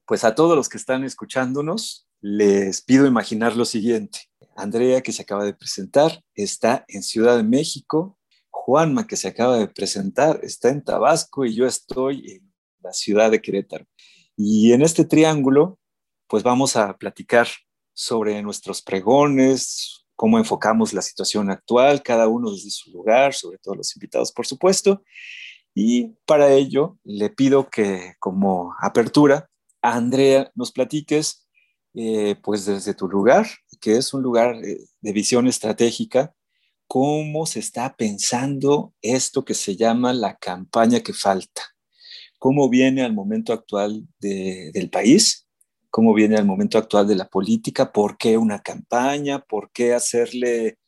Pues 0.08 0.24
a 0.24 0.34
todos 0.34 0.56
los 0.56 0.70
que 0.70 0.78
están 0.78 1.04
escuchándonos, 1.04 2.08
les 2.22 2.80
pido 2.80 3.06
imaginar 3.06 3.54
lo 3.54 3.66
siguiente. 3.66 4.20
Andrea, 4.56 5.02
que 5.02 5.12
se 5.12 5.20
acaba 5.20 5.44
de 5.44 5.52
presentar, 5.52 6.24
está 6.34 6.86
en 6.88 7.02
Ciudad 7.02 7.36
de 7.36 7.42
México. 7.42 8.18
Juanma, 8.48 9.06
que 9.06 9.16
se 9.16 9.28
acaba 9.28 9.58
de 9.58 9.68
presentar, 9.68 10.40
está 10.42 10.70
en 10.70 10.82
Tabasco 10.82 11.44
y 11.44 11.54
yo 11.54 11.66
estoy 11.66 12.32
en 12.32 12.54
la 12.80 12.94
ciudad 12.94 13.30
de 13.30 13.42
Querétaro. 13.42 13.84
Y 14.34 14.72
en 14.72 14.80
este 14.80 15.04
triángulo, 15.04 15.78
pues 16.26 16.42
vamos 16.42 16.74
a 16.76 16.96
platicar 16.96 17.46
sobre 17.92 18.40
nuestros 18.40 18.80
pregones, 18.80 20.06
cómo 20.16 20.38
enfocamos 20.38 20.94
la 20.94 21.02
situación 21.02 21.50
actual, 21.50 22.02
cada 22.02 22.28
uno 22.28 22.50
desde 22.50 22.70
su 22.70 22.90
lugar, 22.92 23.34
sobre 23.34 23.58
todo 23.58 23.74
los 23.74 23.94
invitados, 23.94 24.32
por 24.32 24.46
supuesto. 24.46 25.02
Y 25.74 26.14
para 26.24 26.50
ello, 26.50 26.96
le 27.04 27.28
pido 27.28 27.68
que 27.68 28.14
como 28.18 28.74
apertura, 28.80 29.47
Andrea 29.82 30.50
nos 30.54 30.72
platiques 30.72 31.48
eh, 31.94 32.36
pues 32.42 32.66
desde 32.66 32.94
tu 32.94 33.08
lugar, 33.08 33.48
que 33.80 33.96
es 33.96 34.14
un 34.14 34.22
lugar 34.22 34.56
eh, 34.64 34.78
de 35.00 35.12
visión 35.12 35.46
estratégica, 35.48 36.34
cómo 36.86 37.44
se 37.46 37.60
está 37.60 37.96
pensando 37.96 38.94
esto 39.02 39.44
que 39.44 39.54
se 39.54 39.76
llama 39.76 40.12
la 40.12 40.36
campaña 40.36 41.00
que 41.00 41.12
falta, 41.12 41.62
cómo 42.38 42.68
viene 42.68 43.02
al 43.02 43.14
momento 43.14 43.52
actual 43.52 44.06
del 44.20 44.90
país, 44.90 45.48
cómo 45.90 46.14
viene 46.14 46.36
al 46.36 46.46
momento 46.46 46.78
actual 46.78 47.08
de 47.08 47.16
la 47.16 47.28
política, 47.28 47.92
por 47.92 48.16
qué 48.16 48.38
una 48.38 48.60
campaña, 48.60 49.40
por 49.40 49.70
qué 49.72 49.94
hacerle 49.94 50.78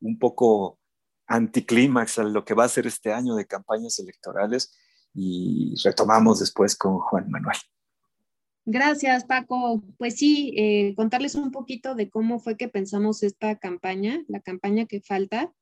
un 0.00 0.18
poco 0.18 0.78
anticlímax 1.26 2.18
a 2.18 2.24
lo 2.24 2.44
que 2.44 2.54
va 2.54 2.64
a 2.64 2.68
ser 2.68 2.86
este 2.86 3.12
año 3.12 3.34
de 3.34 3.46
campañas 3.46 3.98
electorales 3.98 4.74
y 5.12 5.74
retomamos 5.84 6.40
después 6.40 6.76
con 6.76 6.98
Juan 6.98 7.30
Manuel. 7.30 7.58
Gracias, 8.68 9.24
Paco. 9.24 9.80
Pues 9.96 10.16
sí, 10.16 10.52
eh, 10.56 10.92
contarles 10.96 11.36
un 11.36 11.52
poquito 11.52 11.94
de 11.94 12.10
cómo 12.10 12.40
fue 12.40 12.56
que 12.56 12.68
pensamos 12.68 13.22
esta 13.22 13.56
campaña, 13.60 14.24
la 14.26 14.40
campaña 14.40 14.86
que 14.86 15.00
falta. 15.00 15.52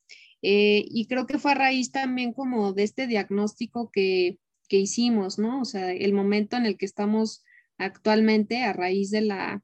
Eh, 0.41 0.87
y 0.89 1.07
creo 1.07 1.27
que 1.27 1.39
fue 1.39 1.53
a 1.53 1.55
raíz 1.55 1.91
también 1.93 2.33
como 2.33 2.73
de 2.73 2.83
este 2.83 3.07
diagnóstico 3.07 3.91
que, 3.93 4.39
que, 4.69 4.79
hicimos, 4.79 5.39
¿no? 5.39 5.61
O 5.61 5.65
sea, 5.67 5.93
el 5.93 6.15
momento 6.15 6.57
en 6.57 6.65
el 6.65 6.79
que 6.79 6.87
estamos 6.87 7.45
actualmente 7.77 8.63
a 8.63 8.73
raíz 8.73 9.11
de 9.11 9.21
la, 9.21 9.63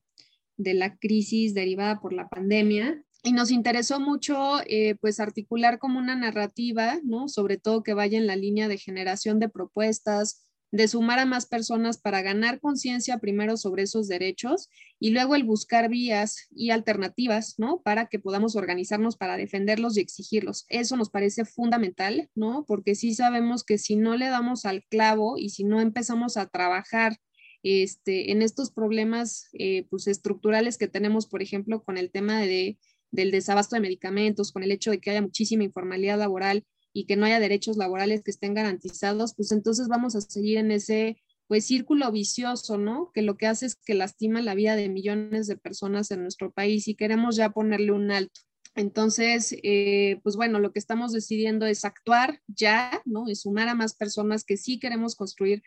de 0.59 0.75
la 0.75 0.99
crisis 0.99 1.55
derivada 1.55 1.99
por 2.01 2.13
la 2.13 2.29
pandemia. 2.29 3.03
Y 3.23 3.33
nos 3.33 3.51
interesó 3.51 4.01
mucho, 4.01 4.61
eh, 4.67 4.97
pues, 5.01 5.19
articular 5.19 5.79
como 5.79 5.99
una 5.99 6.15
narrativa, 6.15 6.99
¿no? 7.05 7.29
Sobre 7.29 7.57
todo 7.57 7.83
que 7.83 7.95
vaya 7.95 8.19
en 8.19 8.27
la 8.27 8.37
línea 8.37 8.69
de 8.69 8.77
generación 8.77 9.39
de 9.39 9.49
propuestas, 9.49 10.50
de 10.73 10.87
sumar 10.87 11.19
a 11.19 11.27
más 11.27 11.47
personas 11.47 11.99
para 11.99 12.23
ganar 12.23 12.61
conciencia 12.61 13.19
primero 13.19 13.57
sobre 13.57 13.83
esos 13.83 14.07
derechos 14.07 14.69
y 15.01 15.11
luego 15.11 15.35
el 15.35 15.45
buscar 15.45 15.89
vías 15.89 16.47
y 16.51 16.71
alternativas, 16.71 17.57
¿no? 17.59 17.81
Para 17.83 18.07
que 18.07 18.19
podamos 18.19 18.55
organizarnos 18.55 19.17
para 19.17 19.37
defenderlos 19.37 19.97
y 19.97 20.01
exigirlos. 20.01 20.67
Eso 20.69 20.97
nos 20.97 21.11
parece 21.11 21.45
fundamental, 21.45 22.31
¿no? 22.35 22.65
Porque 22.67 22.95
sí 22.95 23.15
sabemos 23.15 23.65
que 23.65 23.79
si 23.79 23.97
no 23.97 24.17
le 24.17 24.27
damos 24.27 24.65
al 24.65 24.85
clavo 24.85 25.39
y 25.39 25.51
si 25.51 25.65
no 25.65 25.81
empezamos 25.81 26.37
a 26.37 26.47
trabajar 26.47 27.17
este, 27.63 28.33
en 28.33 28.43
estos 28.43 28.71
problemas 28.71 29.49
eh, 29.53 29.87
pues, 29.91 30.07
estructurales 30.07 30.79
que 30.79 30.89
tenemos, 30.89 31.27
por 31.27 31.43
ejemplo, 31.43 31.83
con 31.83 31.99
el 31.99 32.11
tema 32.11 32.41
de, 32.41 32.79
del 33.11 33.31
desabasto 33.31 33.77
de 33.77 33.83
medicamentos, 33.83 34.53
con 34.53 34.63
el 34.63 34.73
hecho 34.73 34.91
de 34.91 35.01
que 35.01 35.11
haya 35.11 35.23
muchísima 35.23 35.65
informalidad 35.65 36.19
laboral, 36.19 36.65
y 36.93 37.07
que 37.07 37.17
no 37.17 37.27
haya 37.27 37.41
derechos 37.41 37.77
laborales 37.77 38.23
que 38.23 38.31
estén 38.31 38.55
garantizados, 38.55 39.35
pues 39.35 39.53
entonces 39.53 39.89
vamos 39.89 40.17
a 40.17 40.21
seguir 40.21 40.59
en 40.59 40.71
ese 40.71 41.23
pues 41.47 41.67
círculo 41.67 42.11
vicioso, 42.13 42.79
¿no? 42.79 43.11
Que 43.13 43.23
lo 43.23 43.37
que 43.37 43.49
hace 43.49 43.67
es 43.67 43.75
que 43.75 43.95
lastima 43.95 44.41
la 44.41 44.55
vida 44.55 44.77
de 44.77 44.89
millones 44.89 45.49
de 45.49 45.57
personas 45.57 46.11
en 46.13 46.23
nuestro 46.23 46.53
país 46.53 46.87
y 46.87 46.95
queremos 46.95 47.35
ya 47.35 47.51
ponerle 47.51 47.91
un 47.91 48.13
alto. 48.13 48.41
Entonces, 48.77 49.57
eh, 49.65 50.21
pues 50.23 50.37
bueno, 50.37 50.61
lo 50.61 50.73
que 50.73 50.79
estamos 50.79 51.13
decidiendo 51.13 51.67
es 51.67 51.85
actuar 51.85 52.41
ya, 52.47 53.03
¿no? 53.05 53.27
Es 53.27 53.41
sumar 53.41 53.69
a 53.69 53.75
más 53.75 53.95
personas 53.95 54.45
que 54.45 54.57
sí 54.57 54.79
queremos 54.79 55.17
construir 55.17 55.63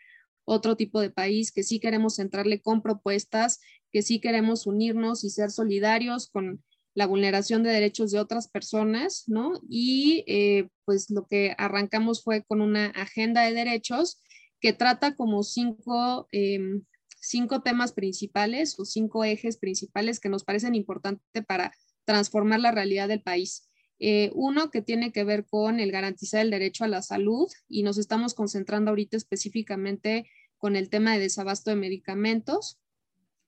otro 0.45 0.77
tipo 0.77 1.01
de 1.01 1.09
país, 1.09 1.51
que 1.51 1.63
sí 1.63 1.79
queremos 1.79 2.17
entrarle 2.19 2.61
con 2.61 2.81
propuestas, 2.81 3.59
que 3.91 4.01
sí 4.01 4.21
queremos 4.21 4.65
unirnos 4.67 5.23
y 5.23 5.29
ser 5.29 5.51
solidarios 5.51 6.29
con 6.29 6.63
la 6.95 7.07
vulneración 7.07 7.63
de 7.63 7.71
derechos 7.71 8.11
de 8.11 8.19
otras 8.19 8.47
personas, 8.47 9.23
¿no? 9.27 9.53
Y 9.69 10.23
eh, 10.27 10.69
pues 10.85 11.09
lo 11.09 11.25
que 11.25 11.55
arrancamos 11.57 12.23
fue 12.23 12.43
con 12.43 12.61
una 12.61 12.87
agenda 12.87 13.43
de 13.43 13.53
derechos 13.53 14.21
que 14.59 14.73
trata 14.73 15.15
como 15.15 15.43
cinco, 15.43 16.27
em, 16.31 16.83
cinco 17.19 17.61
temas 17.61 17.93
principales 17.93 18.79
o 18.79 18.85
cinco 18.85 19.23
ejes 19.23 19.57
principales 19.57 20.19
que 20.19 20.29
nos 20.29 20.43
parecen 20.43 20.75
importantes 20.75 21.45
para 21.45 21.73
transformar 22.05 22.59
la 22.59 22.71
realidad 22.71 23.07
del 23.07 23.21
país. 23.21 23.69
Eh, 23.99 24.31
uno 24.35 24.69
que 24.69 24.81
tiene 24.81 25.11
que 25.11 25.23
ver 25.23 25.45
con 25.45 25.79
el 25.79 25.91
garantizar 25.91 26.41
el 26.41 26.51
derecho 26.51 26.83
a 26.83 26.89
la 26.89 27.01
salud 27.01 27.49
y 27.69 27.83
nos 27.83 27.97
estamos 27.97 28.33
concentrando 28.33 28.89
ahorita 28.89 29.17
específicamente 29.17 30.27
con 30.57 30.75
el 30.75 30.89
tema 30.89 31.13
de 31.13 31.19
desabasto 31.19 31.69
de 31.69 31.77
medicamentos. 31.77 32.79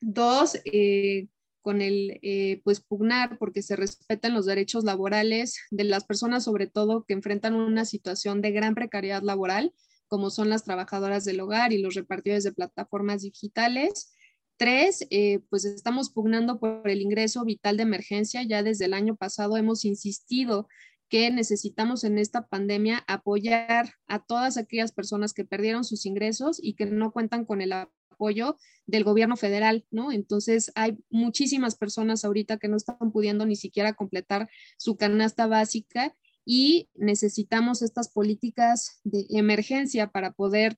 Dos, 0.01 0.59
eh, 0.65 1.27
con 1.65 1.81
el 1.81 2.19
eh, 2.21 2.61
pues 2.63 2.79
pugnar 2.79 3.39
porque 3.39 3.63
se 3.63 3.75
respetan 3.75 4.35
los 4.35 4.45
derechos 4.45 4.83
laborales 4.83 5.57
de 5.71 5.83
las 5.83 6.05
personas, 6.05 6.43
sobre 6.43 6.67
todo 6.67 7.05
que 7.05 7.15
enfrentan 7.15 7.55
una 7.55 7.85
situación 7.85 8.39
de 8.39 8.51
gran 8.51 8.75
precariedad 8.75 9.23
laboral, 9.23 9.73
como 10.07 10.29
son 10.29 10.49
las 10.49 10.63
trabajadoras 10.63 11.25
del 11.25 11.39
hogar 11.39 11.73
y 11.73 11.79
los 11.79 11.95
repartidores 11.95 12.43
de 12.43 12.53
plataformas 12.53 13.23
digitales. 13.23 14.13
Tres, 14.57 15.07
eh, 15.09 15.39
pues 15.49 15.65
estamos 15.65 16.11
pugnando 16.11 16.59
por 16.59 16.87
el 16.87 17.01
ingreso 17.01 17.43
vital 17.43 17.77
de 17.77 17.83
emergencia. 17.83 18.43
Ya 18.43 18.61
desde 18.61 18.85
el 18.85 18.93
año 18.93 19.15
pasado 19.15 19.57
hemos 19.57 19.85
insistido 19.85 20.67
que 21.09 21.31
necesitamos 21.31 22.03
en 22.03 22.19
esta 22.19 22.45
pandemia 22.45 23.03
apoyar 23.07 23.93
a 24.05 24.23
todas 24.23 24.57
aquellas 24.57 24.91
personas 24.91 25.33
que 25.33 25.45
perdieron 25.45 25.83
sus 25.83 26.05
ingresos 26.05 26.59
y 26.61 26.75
que 26.75 26.85
no 26.85 27.11
cuentan 27.11 27.43
con 27.43 27.61
el 27.61 27.73
apoyo 28.15 28.57
del 28.85 29.03
gobierno 29.03 29.37
federal, 29.37 29.85
¿no? 29.91 30.11
Entonces 30.11 30.71
hay 30.75 30.97
muchísimas 31.09 31.75
personas 31.75 32.25
ahorita 32.25 32.57
que 32.57 32.67
no 32.67 32.77
están 32.77 33.11
pudiendo 33.11 33.45
ni 33.45 33.55
siquiera 33.55 33.93
completar 33.93 34.49
su 34.77 34.95
canasta 34.95 35.47
básica 35.47 36.15
y 36.45 36.89
necesitamos 36.93 37.81
estas 37.81 38.09
políticas 38.09 38.99
de 39.03 39.25
emergencia 39.29 40.07
para 40.07 40.31
poder 40.31 40.77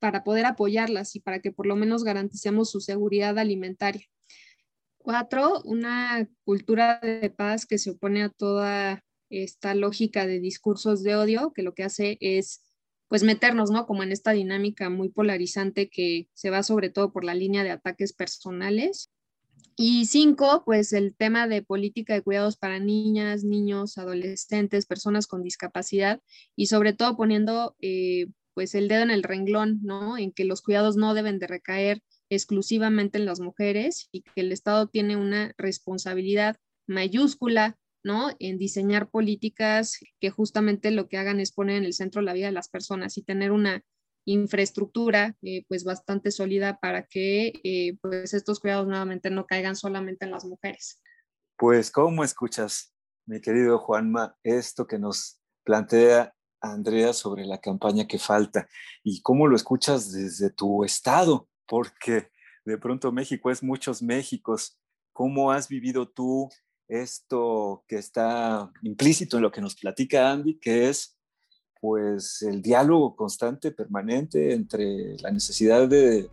para 0.00 0.22
poder 0.22 0.46
apoyarlas 0.46 1.16
y 1.16 1.20
para 1.20 1.40
que 1.40 1.50
por 1.50 1.66
lo 1.66 1.76
menos 1.76 2.04
garanticemos 2.04 2.70
su 2.70 2.80
seguridad 2.80 3.36
alimentaria. 3.38 4.06
Cuatro, 4.98 5.60
una 5.64 6.28
cultura 6.44 7.00
de 7.00 7.30
paz 7.30 7.66
que 7.66 7.78
se 7.78 7.90
opone 7.90 8.22
a 8.22 8.28
toda 8.28 9.04
esta 9.30 9.74
lógica 9.74 10.26
de 10.26 10.40
discursos 10.40 11.02
de 11.02 11.16
odio, 11.16 11.52
que 11.52 11.62
lo 11.62 11.74
que 11.74 11.84
hace 11.84 12.16
es 12.20 12.62
pues 13.08 13.22
meternos, 13.22 13.70
¿no? 13.70 13.86
Como 13.86 14.02
en 14.02 14.12
esta 14.12 14.32
dinámica 14.32 14.90
muy 14.90 15.08
polarizante 15.08 15.88
que 15.88 16.28
se 16.34 16.50
va 16.50 16.62
sobre 16.62 16.90
todo 16.90 17.12
por 17.12 17.24
la 17.24 17.34
línea 17.34 17.64
de 17.64 17.70
ataques 17.70 18.12
personales. 18.12 19.10
Y 19.76 20.06
cinco, 20.06 20.62
pues 20.64 20.92
el 20.92 21.14
tema 21.14 21.46
de 21.46 21.62
política 21.62 22.14
de 22.14 22.22
cuidados 22.22 22.56
para 22.56 22.80
niñas, 22.80 23.44
niños, 23.44 23.96
adolescentes, 23.96 24.86
personas 24.86 25.26
con 25.26 25.42
discapacidad 25.42 26.20
y 26.56 26.66
sobre 26.66 26.92
todo 26.92 27.16
poniendo 27.16 27.76
eh, 27.80 28.26
pues 28.54 28.74
el 28.74 28.88
dedo 28.88 29.02
en 29.02 29.10
el 29.10 29.22
renglón, 29.22 29.80
¿no? 29.82 30.18
En 30.18 30.32
que 30.32 30.44
los 30.44 30.62
cuidados 30.62 30.96
no 30.96 31.14
deben 31.14 31.38
de 31.38 31.46
recaer 31.46 32.02
exclusivamente 32.28 33.18
en 33.18 33.24
las 33.24 33.40
mujeres 33.40 34.08
y 34.12 34.22
que 34.22 34.40
el 34.40 34.52
Estado 34.52 34.88
tiene 34.88 35.16
una 35.16 35.54
responsabilidad 35.56 36.56
mayúscula 36.86 37.78
En 38.38 38.58
diseñar 38.58 39.10
políticas 39.10 39.98
que 40.20 40.30
justamente 40.30 40.90
lo 40.90 41.08
que 41.08 41.18
hagan 41.18 41.40
es 41.40 41.52
poner 41.52 41.76
en 41.76 41.84
el 41.84 41.92
centro 41.92 42.22
la 42.22 42.32
vida 42.32 42.46
de 42.46 42.52
las 42.52 42.68
personas 42.68 43.18
y 43.18 43.22
tener 43.22 43.52
una 43.52 43.84
infraestructura 44.24 45.36
eh, 45.42 45.64
pues 45.68 45.84
bastante 45.84 46.30
sólida 46.30 46.78
para 46.80 47.06
que 47.06 47.52
eh, 47.64 47.96
pues 48.00 48.34
estos 48.34 48.60
cuidados 48.60 48.86
nuevamente 48.86 49.30
no 49.30 49.46
caigan 49.46 49.76
solamente 49.76 50.24
en 50.24 50.30
las 50.30 50.44
mujeres. 50.44 51.02
Pues, 51.56 51.90
¿cómo 51.90 52.24
escuchas, 52.24 52.94
mi 53.26 53.40
querido 53.40 53.78
Juanma, 53.78 54.36
esto 54.42 54.86
que 54.86 54.98
nos 54.98 55.40
plantea 55.64 56.34
Andrea 56.60 57.12
sobre 57.12 57.44
la 57.44 57.60
campaña 57.60 58.06
que 58.06 58.18
falta? 58.18 58.68
¿Y 59.02 59.22
cómo 59.22 59.46
lo 59.46 59.56
escuchas 59.56 60.12
desde 60.12 60.50
tu 60.50 60.84
estado? 60.84 61.48
Porque 61.66 62.30
de 62.64 62.78
pronto 62.78 63.12
México 63.12 63.50
es 63.50 63.62
muchos 63.62 64.02
Méxicos. 64.02 64.78
¿Cómo 65.12 65.50
has 65.50 65.68
vivido 65.68 66.08
tú 66.08 66.48
esto 66.88 67.84
que 67.86 67.96
está 67.96 68.72
implícito 68.82 69.36
en 69.36 69.42
lo 69.42 69.52
que 69.52 69.60
nos 69.60 69.76
platica 69.76 70.30
Andy, 70.30 70.58
que 70.58 70.88
es 70.88 71.16
pues 71.80 72.42
el 72.42 72.60
diálogo 72.60 73.14
constante, 73.14 73.70
permanente 73.70 74.52
entre 74.52 75.16
la 75.18 75.30
necesidad 75.30 75.86
de 75.86 76.28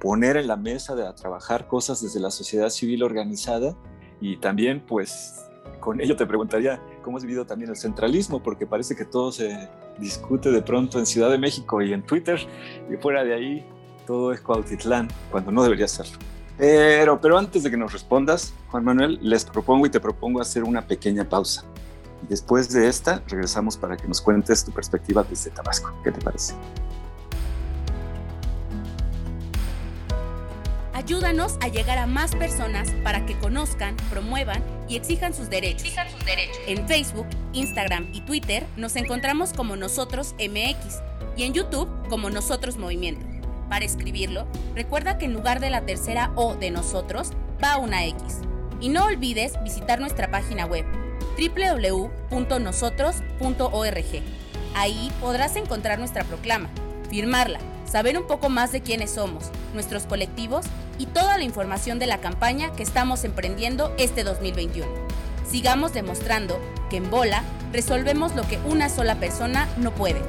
poner 0.00 0.36
en 0.36 0.46
la 0.46 0.56
mesa, 0.56 0.94
de 0.94 1.10
trabajar 1.14 1.66
cosas 1.66 2.02
desde 2.02 2.20
la 2.20 2.30
sociedad 2.30 2.68
civil 2.68 3.02
organizada 3.02 3.76
y 4.20 4.36
también 4.36 4.84
pues 4.86 5.42
con 5.80 6.00
ello 6.00 6.16
te 6.16 6.26
preguntaría 6.26 6.80
cómo 7.02 7.16
has 7.16 7.24
vivido 7.24 7.46
también 7.46 7.70
el 7.70 7.76
centralismo, 7.76 8.42
porque 8.42 8.66
parece 8.66 8.94
que 8.94 9.04
todo 9.04 9.32
se 9.32 9.68
discute 9.98 10.50
de 10.50 10.62
pronto 10.62 10.98
en 10.98 11.06
Ciudad 11.06 11.30
de 11.30 11.38
México 11.38 11.80
y 11.82 11.92
en 11.92 12.04
Twitter 12.04 12.38
y 12.90 12.96
fuera 12.96 13.24
de 13.24 13.34
ahí 13.34 13.66
todo 14.06 14.32
es 14.32 14.40
Cuautitlán, 14.40 15.08
cuando 15.30 15.50
no 15.50 15.62
debería 15.62 15.88
serlo. 15.88 16.18
Pero, 16.58 17.20
pero 17.20 17.38
antes 17.38 17.62
de 17.62 17.70
que 17.70 17.76
nos 17.76 17.92
respondas, 17.92 18.54
Juan 18.70 18.84
Manuel, 18.84 19.18
les 19.22 19.44
propongo 19.44 19.86
y 19.86 19.90
te 19.90 20.00
propongo 20.00 20.40
hacer 20.40 20.64
una 20.64 20.86
pequeña 20.86 21.28
pausa. 21.28 21.64
Y 22.24 22.28
después 22.28 22.70
de 22.72 22.88
esta, 22.88 23.22
regresamos 23.28 23.76
para 23.76 23.96
que 23.96 24.08
nos 24.08 24.20
cuentes 24.20 24.64
tu 24.64 24.72
perspectiva 24.72 25.22
desde 25.28 25.50
Tabasco. 25.50 25.92
¿Qué 26.02 26.12
te 26.12 26.20
parece? 26.20 26.54
Ayúdanos 31.06 31.56
a 31.60 31.68
llegar 31.68 31.98
a 31.98 32.06
más 32.06 32.34
personas 32.34 32.90
para 33.04 33.26
que 33.26 33.38
conozcan, 33.38 33.94
promuevan 34.10 34.60
y 34.88 34.96
exijan 34.96 35.34
sus 35.34 35.50
derechos. 35.50 35.82
Exijan 35.82 36.10
sus 36.10 36.24
derechos. 36.24 36.56
En 36.66 36.88
Facebook, 36.88 37.26
Instagram 37.52 38.08
y 38.12 38.22
Twitter 38.22 38.66
nos 38.76 38.96
encontramos 38.96 39.52
como 39.52 39.76
Nosotros 39.76 40.34
MX 40.38 41.00
y 41.36 41.44
en 41.44 41.52
YouTube 41.52 41.88
como 42.08 42.30
Nosotros 42.30 42.76
Movimiento. 42.76 43.35
Para 43.68 43.84
escribirlo, 43.84 44.46
recuerda 44.74 45.18
que 45.18 45.26
en 45.26 45.32
lugar 45.32 45.60
de 45.60 45.70
la 45.70 45.82
tercera 45.82 46.32
O 46.36 46.54
de 46.54 46.70
nosotros, 46.70 47.32
va 47.62 47.78
una 47.78 48.04
X. 48.06 48.40
Y 48.80 48.88
no 48.88 49.06
olvides 49.06 49.52
visitar 49.62 50.00
nuestra 50.00 50.30
página 50.30 50.66
web 50.66 50.84
www.nosotros.org. 51.36 54.22
Ahí 54.74 55.12
podrás 55.20 55.56
encontrar 55.56 55.98
nuestra 55.98 56.24
proclama, 56.24 56.68
firmarla, 57.08 57.58
saber 57.86 58.18
un 58.18 58.26
poco 58.26 58.48
más 58.48 58.72
de 58.72 58.82
quiénes 58.82 59.12
somos, 59.12 59.50
nuestros 59.74 60.04
colectivos 60.04 60.66
y 60.98 61.06
toda 61.06 61.38
la 61.38 61.44
información 61.44 61.98
de 61.98 62.06
la 62.06 62.18
campaña 62.18 62.72
que 62.72 62.82
estamos 62.82 63.24
emprendiendo 63.24 63.94
este 63.98 64.24
2021. 64.24 64.88
Sigamos 65.48 65.92
demostrando 65.92 66.58
que 66.90 66.96
en 66.96 67.10
Bola 67.10 67.42
resolvemos 67.72 68.34
lo 68.34 68.46
que 68.46 68.58
una 68.66 68.88
sola 68.88 69.16
persona 69.16 69.68
no 69.76 69.94
puede. 69.94 70.20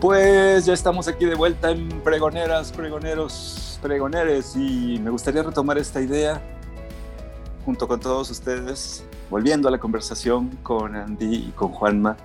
Pues 0.00 0.64
ya 0.64 0.72
estamos 0.72 1.08
aquí 1.08 1.26
de 1.26 1.34
vuelta 1.34 1.70
en 1.70 2.00
Pregoneras, 2.00 2.72
Pregoneros, 2.72 3.78
Pregoneres 3.82 4.56
y 4.56 4.98
me 4.98 5.10
gustaría 5.10 5.42
retomar 5.42 5.76
esta 5.76 6.00
idea 6.00 6.40
junto 7.66 7.86
con 7.86 8.00
todos 8.00 8.30
ustedes, 8.30 9.04
volviendo 9.28 9.68
a 9.68 9.70
la 9.70 9.78
conversación 9.78 10.56
con 10.62 10.96
Andy 10.96 11.48
y 11.48 11.50
con 11.50 11.68
Juanma. 11.68 12.16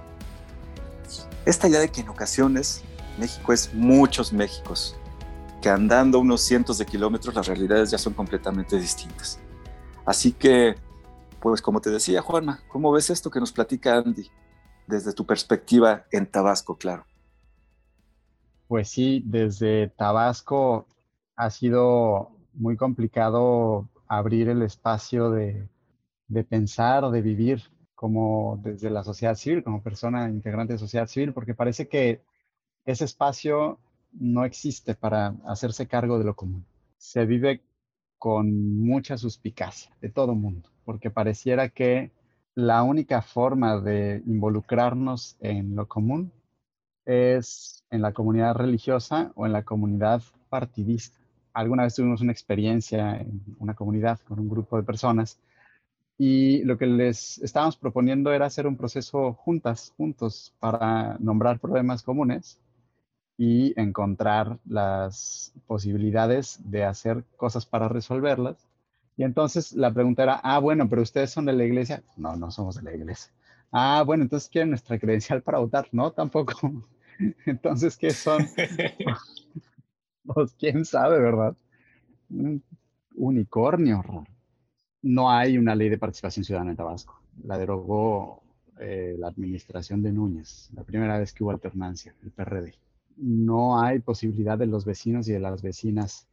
Esta 1.46 1.68
idea 1.68 1.82
de 1.82 1.90
que 1.90 2.00
en 2.00 2.08
ocasiones 2.08 2.82
México 3.20 3.52
es 3.52 3.74
muchos 3.74 4.32
Méxicos, 4.32 4.96
que 5.62 5.68
andando 5.68 6.20
unos 6.20 6.40
cientos 6.40 6.78
de 6.78 6.86
kilómetros 6.86 7.36
las 7.36 7.46
realidades 7.46 7.92
ya 7.92 7.98
son 7.98 8.14
completamente 8.14 8.78
distintas. 8.78 9.38
Así 10.06 10.32
que, 10.32 10.78
pues 11.42 11.62
como 11.62 11.82
te 11.82 11.90
decía 11.90 12.22
Juanma, 12.22 12.62
¿cómo 12.70 12.94
ves 12.94 13.10
esto 13.10 13.30
que 13.30 13.42
nos 13.42 13.52
platica 13.52 13.98
Andy 13.98 14.32
desde 14.88 15.12
tu 15.12 15.26
perspectiva 15.26 16.06
en 16.10 16.26
Tabasco, 16.26 16.78
claro? 16.78 17.06
Pues 18.68 18.90
sí, 18.90 19.22
desde 19.26 19.90
Tabasco 19.90 20.88
ha 21.36 21.50
sido 21.52 22.32
muy 22.54 22.78
complicado 22.78 23.90
abrir 24.08 24.50
el 24.50 24.64
espacio 24.64 25.30
de, 25.30 25.68
pensar 26.50 27.04
o 27.04 27.12
de 27.12 27.22
vivir 27.22 27.64
como 27.94 28.60
desde 28.64 28.90
la 28.90 29.04
sociedad 29.04 29.36
civil, 29.36 29.64
como 29.64 29.84
persona 29.84 30.30
integrante 30.30 30.74
de 30.74 30.80
sociedad 30.80 31.08
civil, 31.08 31.34
porque 31.34 31.54
parece 31.54 31.88
que 31.88 32.22
ese 32.86 33.06
espacio 33.06 33.80
no 34.14 34.46
existe 34.46 34.96
para 34.96 35.36
hacerse 35.46 35.88
cargo 35.88 36.18
de 36.18 36.26
lo 36.26 36.36
común. 36.36 36.66
Se 36.98 37.26
vive 37.26 37.62
con 38.18 38.80
mucha 38.80 39.18
suspicacia 39.18 39.96
de 40.02 40.10
todo 40.10 40.34
mundo, 40.34 40.70
porque 40.86 41.12
pareciera 41.12 41.70
que 41.70 42.12
la 42.56 42.82
única 42.84 43.22
forma 43.22 43.80
de 43.80 44.24
involucrarnos 44.26 45.38
en 45.40 45.76
lo 45.76 45.88
común 45.88 46.32
es 47.06 47.84
en 47.90 48.02
la 48.02 48.14
comunidad 48.14 48.56
religiosa 48.56 49.32
o 49.36 49.46
en 49.46 49.54
la 49.54 49.64
comunidad 49.64 50.22
partidista. 50.50 51.18
Alguna 51.54 51.84
vez 51.84 51.96
tuvimos 51.96 52.22
una 52.22 52.32
experiencia 52.32 53.18
en 53.18 53.42
una 53.60 53.74
comunidad 53.76 54.20
con 54.28 54.40
un 54.40 54.50
grupo 54.50 54.78
de 54.78 54.84
personas 54.84 55.40
y 56.18 56.64
lo 56.64 56.78
que 56.78 56.88
les 56.88 57.40
estábamos 57.40 57.76
proponiendo 57.76 58.32
era 58.32 58.46
hacer 58.46 58.68
un 58.68 58.78
proceso 58.78 59.34
juntas, 59.34 59.94
juntos, 59.98 60.54
para 60.60 61.18
nombrar 61.20 61.60
problemas 61.60 62.04
comunes 62.04 62.58
y 63.38 63.80
encontrar 63.80 64.60
las 64.66 65.54
posibilidades 65.68 66.60
de 66.64 66.86
hacer 66.86 67.26
cosas 67.36 67.66
para 67.66 67.90
resolverlas. 67.90 68.58
Y 69.18 69.24
entonces 69.24 69.74
la 69.74 69.94
pregunta 69.94 70.24
era, 70.24 70.36
ah, 70.44 70.60
bueno, 70.60 70.90
pero 70.90 71.02
ustedes 71.02 71.32
son 71.32 71.46
de 71.46 71.54
la 71.54 71.66
iglesia. 71.66 72.04
No, 72.18 72.36
no 72.36 72.52
somos 72.52 72.76
de 72.78 72.84
la 72.84 72.94
iglesia. 72.94 73.32
Ah, 73.72 74.04
bueno, 74.06 74.24
entonces 74.24 74.50
quieren 74.50 74.70
nuestra 74.70 75.00
credencial 75.00 75.42
para 75.42 75.60
votar. 75.60 75.88
No, 75.92 76.12
tampoco. 76.12 76.54
Entonces, 77.46 77.98
¿qué 77.98 78.12
son? 78.12 78.46
pues 80.26 80.54
quién 80.58 80.86
sabe, 80.86 81.20
¿verdad? 81.20 81.56
Un 82.30 82.64
unicornio 83.16 84.04
No 85.02 85.30
hay 85.32 85.58
una 85.58 85.76
ley 85.76 85.90
de 85.90 85.98
participación 85.98 86.44
ciudadana 86.44 86.72
en 86.72 86.78
Tabasco. 86.78 87.22
La 87.44 87.58
derogó 87.58 88.44
eh, 88.80 89.16
la 89.18 89.28
administración 89.28 90.02
de 90.02 90.12
Núñez, 90.12 90.70
la 90.74 90.84
primera 90.84 91.20
vez 91.20 91.34
que 91.34 91.44
hubo 91.44 91.52
alternancia, 91.52 92.16
el 92.24 92.32
PRD. 92.32 92.74
No 93.18 93.80
hay 93.80 94.00
posibilidad 94.00 94.58
de 94.58 94.68
los 94.68 94.86
vecinos 94.86 95.28
y 95.28 95.34
de 95.34 95.40
las 95.40 95.62
vecinas 95.62 96.28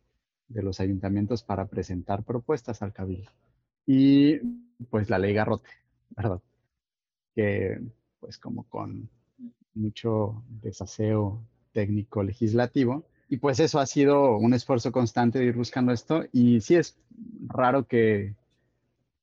de 0.48 0.62
los 0.62 0.80
ayuntamientos 0.80 1.42
para 1.42 1.66
presentar 1.66 2.24
propuestas 2.24 2.82
al 2.82 2.92
cabildo. 2.92 3.30
Y 3.86 4.38
pues 4.90 5.08
la 5.08 5.18
ley 5.18 5.34
Garrote, 5.34 5.70
¿verdad? 6.10 6.40
Que 7.34 7.80
pues 8.20 8.38
como 8.38 8.64
con 8.64 9.08
mucho 9.74 10.42
desaseo 10.62 11.42
técnico 11.72 12.22
legislativo. 12.22 13.04
Y 13.28 13.38
pues 13.38 13.60
eso 13.60 13.80
ha 13.80 13.86
sido 13.86 14.36
un 14.36 14.52
esfuerzo 14.52 14.92
constante 14.92 15.38
de 15.38 15.46
ir 15.46 15.56
buscando 15.56 15.92
esto. 15.92 16.24
Y 16.32 16.60
sí 16.60 16.76
es 16.76 16.96
raro 17.46 17.86
que, 17.86 18.34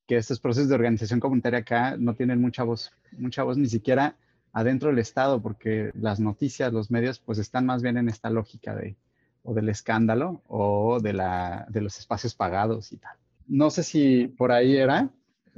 que 0.07 0.17
estos 0.17 0.39
procesos 0.39 0.69
de 0.69 0.75
organización 0.75 1.19
comunitaria 1.19 1.59
acá 1.59 1.95
no 1.97 2.15
tienen 2.15 2.41
mucha 2.41 2.63
voz, 2.63 2.91
mucha 3.17 3.43
voz 3.43 3.57
ni 3.57 3.67
siquiera 3.67 4.15
adentro 4.51 4.89
del 4.89 4.97
Estado, 4.97 5.41
porque 5.41 5.91
las 5.93 6.19
noticias, 6.19 6.73
los 6.73 6.89
medios, 6.89 7.19
pues 7.19 7.37
están 7.37 7.67
más 7.67 7.83
bien 7.83 7.97
en 7.97 8.09
esta 8.09 8.31
lógica 8.31 8.75
de 8.75 8.95
o 9.43 9.53
del 9.53 9.69
escándalo 9.69 10.41
o 10.47 10.99
de, 10.99 11.13
la, 11.13 11.65
de 11.69 11.81
los 11.81 11.97
espacios 11.97 12.35
pagados 12.35 12.91
y 12.91 12.97
tal. 12.97 13.15
No 13.47 13.69
sé 13.69 13.83
si 13.83 14.27
por 14.27 14.51
ahí 14.51 14.75
era. 14.75 15.09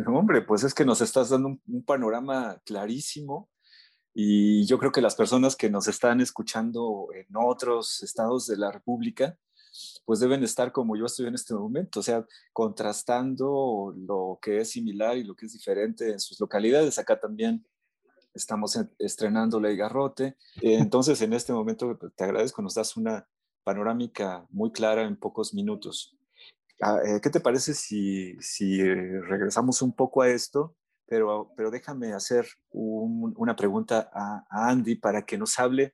hombre, 0.06 0.42
pues 0.42 0.64
es 0.64 0.74
que 0.74 0.86
nos 0.86 1.02
estás 1.02 1.30
dando 1.30 1.58
un 1.68 1.84
panorama 1.84 2.58
clarísimo 2.66 3.50
y 4.14 4.66
yo 4.66 4.78
creo 4.78 4.92
que 4.92 5.02
las 5.02 5.16
personas 5.16 5.56
que 5.56 5.70
nos 5.70 5.88
están 5.88 6.20
escuchando 6.20 7.08
en 7.14 7.28
otros 7.36 8.04
estados 8.04 8.48
de 8.48 8.58
la 8.58 8.72
República, 8.72 9.38
pues 10.04 10.20
deben 10.20 10.44
estar 10.44 10.74
como 10.74 10.98
yo 10.98 11.06
estoy 11.06 11.28
en 11.28 11.36
este 11.36 11.54
momento, 11.54 12.02
o 12.02 12.04
sea, 12.04 12.26
contrastando 12.52 13.94
lo 13.96 14.38
que 14.42 14.60
es 14.60 14.72
similar 14.72 15.18
y 15.18 15.24
lo 15.24 15.36
que 15.36 15.46
es 15.46 15.54
diferente 15.54 16.12
en 16.12 16.20
sus 16.20 16.40
localidades. 16.42 17.00
Acá 17.00 17.20
también 17.20 17.66
estamos 18.34 18.78
estrenando 19.00 19.62
Ley 19.62 19.78
Garrote. 19.78 20.36
Entonces, 20.62 21.22
en 21.22 21.32
este 21.32 21.54
momento 21.54 21.98
te 22.16 22.24
agradezco, 22.24 22.62
nos 22.62 22.76
das 22.76 22.98
una 22.98 23.28
panorámica 23.64 24.46
muy 24.50 24.72
clara 24.72 25.04
en 25.04 25.16
pocos 25.16 25.54
minutos. 25.54 26.18
Ah, 26.82 27.00
eh, 27.06 27.22
¿Qué 27.22 27.30
te 27.30 27.40
parece 27.40 27.74
si, 27.74 28.36
si 28.42 28.84
regresamos 28.84 29.82
un 29.82 29.94
poco 29.94 30.22
a 30.22 30.30
esto 30.30 30.76
pero, 31.12 31.52
pero 31.58 31.70
déjame 31.72 32.14
hacer 32.14 32.48
una 32.72 33.54
pregunta 33.54 34.10
a, 34.14 34.70
Andy 34.70 34.96
para 34.96 35.26
que 35.26 35.38
nos 35.38 35.60
hable 35.60 35.94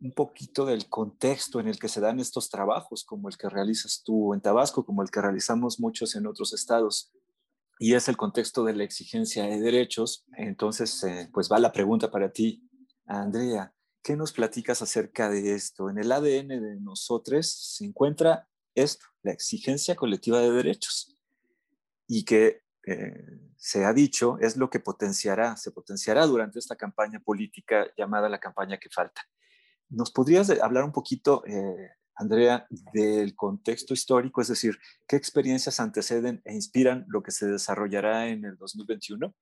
un 0.00 0.10
poquito 0.10 0.66
del 0.66 0.88
contexto 0.88 1.60
en 1.60 1.68
el 1.68 1.78
que 1.78 1.86
se 1.86 2.00
dan 2.00 2.18
estos 2.18 2.50
trabajos, 2.50 3.04
como 3.04 3.28
el 3.28 3.36
que 3.36 3.48
realizas 3.48 4.02
tú 4.04 4.34
en 4.34 4.40
Tabasco, 4.40 4.84
como 4.84 5.02
el 5.02 5.12
que 5.12 5.20
realizamos 5.20 5.78
muchos 5.78 6.16
en 6.16 6.26
otros 6.26 6.52
estados, 6.52 7.12
y 7.78 7.94
es 7.94 8.08
el 8.08 8.16
contexto 8.16 8.64
de 8.64 8.74
la 8.74 8.82
exigencia 8.82 9.44
de 9.44 9.60
derechos. 9.60 10.26
Entonces, 10.36 11.04
eh, 11.04 11.30
pues 11.32 11.48
va 11.48 11.60
la 11.60 11.70
pregunta 11.70 12.10
para 12.10 12.32
ti, 12.32 12.68
Andrea. 13.06 13.72
¿Qué 14.02 14.16
nos 14.16 14.32
platicas 14.32 14.82
acerca 14.82 15.30
de 15.30 15.54
esto? 15.54 15.88
En 15.88 15.98
el 15.98 16.10
ADN 16.10 16.48
de 16.48 16.80
nosotros 16.80 17.46
se 17.46 17.84
encuentra 17.84 18.48
esto, 18.74 19.06
la 19.22 19.30
exigencia 19.30 19.94
colectiva 19.94 20.40
de 20.40 20.50
derechos, 20.50 21.16
y 22.08 22.24
que 22.24 22.65
eh, 22.86 23.40
se 23.56 23.84
ha 23.84 23.92
dicho 23.92 24.38
es 24.40 24.56
lo 24.56 24.70
que 24.70 24.80
potenciará, 24.80 25.56
se 25.56 25.72
potenciará 25.72 26.24
durante 26.26 26.58
esta 26.58 26.76
campaña 26.76 27.20
política 27.20 27.86
llamada 27.96 28.28
la 28.28 28.38
campaña 28.38 28.78
que 28.78 28.88
falta. 28.88 29.22
¿Nos 29.88 30.10
podrías 30.10 30.50
hablar 30.50 30.84
un 30.84 30.92
poquito, 30.92 31.44
eh, 31.46 31.90
Andrea, 32.14 32.66
del 32.92 33.34
contexto 33.34 33.92
histórico? 33.92 34.40
Es 34.40 34.48
decir, 34.48 34.78
¿qué 35.06 35.16
experiencias 35.16 35.80
anteceden 35.80 36.42
e 36.44 36.54
inspiran 36.54 37.04
lo 37.08 37.22
que 37.22 37.32
se 37.32 37.46
desarrollará 37.46 38.28
en 38.28 38.44
el 38.44 38.56
2021? 38.56 39.34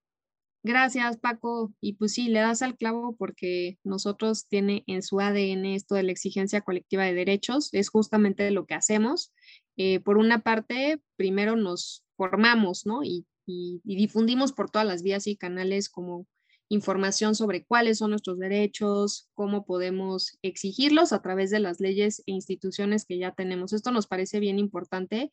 Gracias, 0.63 1.19
Paco. 1.19 1.75
Y 1.83 1.95
pues 1.95 2.15
sí, 2.15 2.29
le 2.29 2.41
das 2.41 2.63
al 2.63 2.79
clavo 2.79 3.15
porque 3.17 3.79
nosotros 3.85 4.47
tiene 4.49 4.83
en 4.87 5.03
su 5.03 5.21
ADN 5.21 5.67
esto 5.67 5.95
de 5.95 6.03
la 6.05 6.13
exigencia 6.13 6.63
colectiva 6.63 7.05
de 7.05 7.13
derechos. 7.13 7.69
Es 7.73 7.91
justamente 7.91 8.51
lo 8.51 8.65
que 8.65 8.75
hacemos. 8.75 9.31
Eh, 9.77 10.01
por 10.01 10.17
una 10.17 10.43
parte, 10.43 11.03
primero 11.17 11.57
nos 11.57 12.03
formamos, 12.17 12.87
¿no? 12.87 13.03
Y 13.03 13.27
y, 13.47 13.81
difundimos 13.85 14.53
por 14.53 14.71
todas 14.71 14.87
las 14.87 15.03
vías 15.03 15.27
y 15.27 15.37
canales 15.37 15.89
como 15.89 16.27
información 16.69 17.35
sobre 17.35 17.65
cuáles 17.65 17.99
son 17.99 18.11
nuestros 18.11 18.39
derechos, 18.39 19.29
cómo 19.35 19.67
podemos 19.67 20.39
exigirlos 20.43 21.13
a 21.13 21.21
través 21.23 21.51
de 21.51 21.61
las 21.61 21.79
leyes 21.81 22.21
e 22.27 22.33
instituciones 22.33 23.05
que 23.05 23.19
ya 23.19 23.33
tenemos. 23.33 23.73
Esto 23.73 23.91
nos 23.91 24.07
parece 24.07 24.41
bien 24.41 24.59
importante 24.59 25.31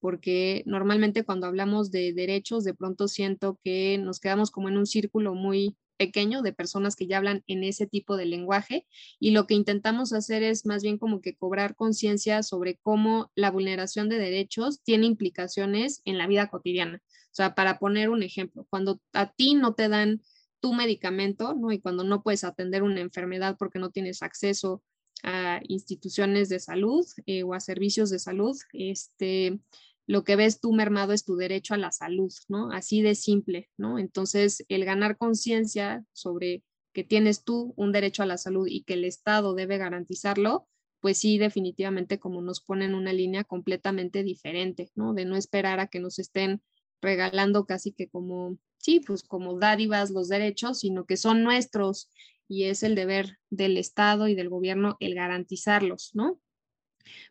porque 0.00 0.64
normalmente 0.66 1.24
cuando 1.24 1.46
hablamos 1.46 1.92
de 1.92 2.12
derechos, 2.12 2.64
de 2.64 2.74
pronto 2.74 3.06
siento 3.06 3.60
que 3.62 3.98
nos 3.98 4.18
quedamos 4.18 4.50
como 4.50 4.68
en 4.68 4.76
un 4.76 4.86
círculo 4.86 5.34
muy 5.34 5.76
pequeño 5.96 6.42
de 6.42 6.52
personas 6.52 6.96
que 6.96 7.06
ya 7.06 7.18
hablan 7.18 7.44
en 7.46 7.62
ese 7.62 7.86
tipo 7.86 8.16
de 8.16 8.26
lenguaje 8.26 8.88
y 9.20 9.30
lo 9.30 9.46
que 9.46 9.54
intentamos 9.54 10.12
hacer 10.12 10.42
es 10.42 10.66
más 10.66 10.82
bien 10.82 10.98
como 10.98 11.20
que 11.20 11.36
cobrar 11.36 11.76
conciencia 11.76 12.42
sobre 12.42 12.76
cómo 12.78 13.30
la 13.36 13.52
vulneración 13.52 14.08
de 14.08 14.18
derechos 14.18 14.82
tiene 14.82 15.06
implicaciones 15.06 16.02
en 16.04 16.18
la 16.18 16.26
vida 16.26 16.48
cotidiana. 16.48 17.00
O 17.32 17.34
sea, 17.34 17.54
para 17.54 17.78
poner 17.78 18.10
un 18.10 18.22
ejemplo, 18.22 18.66
cuando 18.68 19.00
a 19.14 19.32
ti 19.32 19.54
no 19.54 19.74
te 19.74 19.88
dan 19.88 20.20
tu 20.60 20.74
medicamento, 20.74 21.54
¿no? 21.54 21.72
Y 21.72 21.80
cuando 21.80 22.04
no 22.04 22.22
puedes 22.22 22.44
atender 22.44 22.82
una 22.82 23.00
enfermedad 23.00 23.56
porque 23.58 23.78
no 23.78 23.90
tienes 23.90 24.22
acceso 24.22 24.82
a 25.22 25.60
instituciones 25.66 26.50
de 26.50 26.60
salud 26.60 27.06
eh, 27.26 27.42
o 27.42 27.54
a 27.54 27.60
servicios 27.60 28.10
de 28.10 28.18
salud, 28.18 28.56
este, 28.74 29.58
lo 30.06 30.24
que 30.24 30.36
ves 30.36 30.60
tú 30.60 30.72
mermado 30.72 31.14
es 31.14 31.24
tu 31.24 31.36
derecho 31.36 31.72
a 31.72 31.78
la 31.78 31.90
salud, 31.90 32.32
¿no? 32.48 32.70
Así 32.70 33.00
de 33.00 33.14
simple, 33.14 33.70
¿no? 33.78 33.98
Entonces, 33.98 34.64
el 34.68 34.84
ganar 34.84 35.16
conciencia 35.16 36.04
sobre 36.12 36.62
que 36.92 37.02
tienes 37.02 37.44
tú 37.44 37.72
un 37.76 37.92
derecho 37.92 38.22
a 38.22 38.26
la 38.26 38.36
salud 38.36 38.66
y 38.68 38.82
que 38.82 38.94
el 38.94 39.04
Estado 39.04 39.54
debe 39.54 39.78
garantizarlo, 39.78 40.68
pues 41.00 41.18
sí, 41.18 41.38
definitivamente 41.38 42.18
como 42.20 42.42
nos 42.42 42.60
pone 42.60 42.84
en 42.84 42.94
una 42.94 43.12
línea 43.12 43.42
completamente 43.42 44.22
diferente, 44.22 44.90
¿no? 44.94 45.14
De 45.14 45.24
no 45.24 45.36
esperar 45.36 45.80
a 45.80 45.86
que 45.86 45.98
nos 45.98 46.18
estén 46.18 46.62
regalando 47.02 47.66
casi 47.66 47.92
que 47.92 48.08
como, 48.08 48.56
sí, 48.78 49.00
pues 49.00 49.22
como 49.22 49.58
dádivas 49.58 50.10
los 50.10 50.28
derechos, 50.28 50.78
sino 50.78 51.04
que 51.04 51.18
son 51.18 51.42
nuestros 51.42 52.08
y 52.48 52.64
es 52.64 52.82
el 52.82 52.94
deber 52.94 53.38
del 53.50 53.76
Estado 53.76 54.28
y 54.28 54.34
del 54.34 54.48
gobierno 54.48 54.96
el 55.00 55.14
garantizarlos, 55.14 56.12
¿no? 56.14 56.40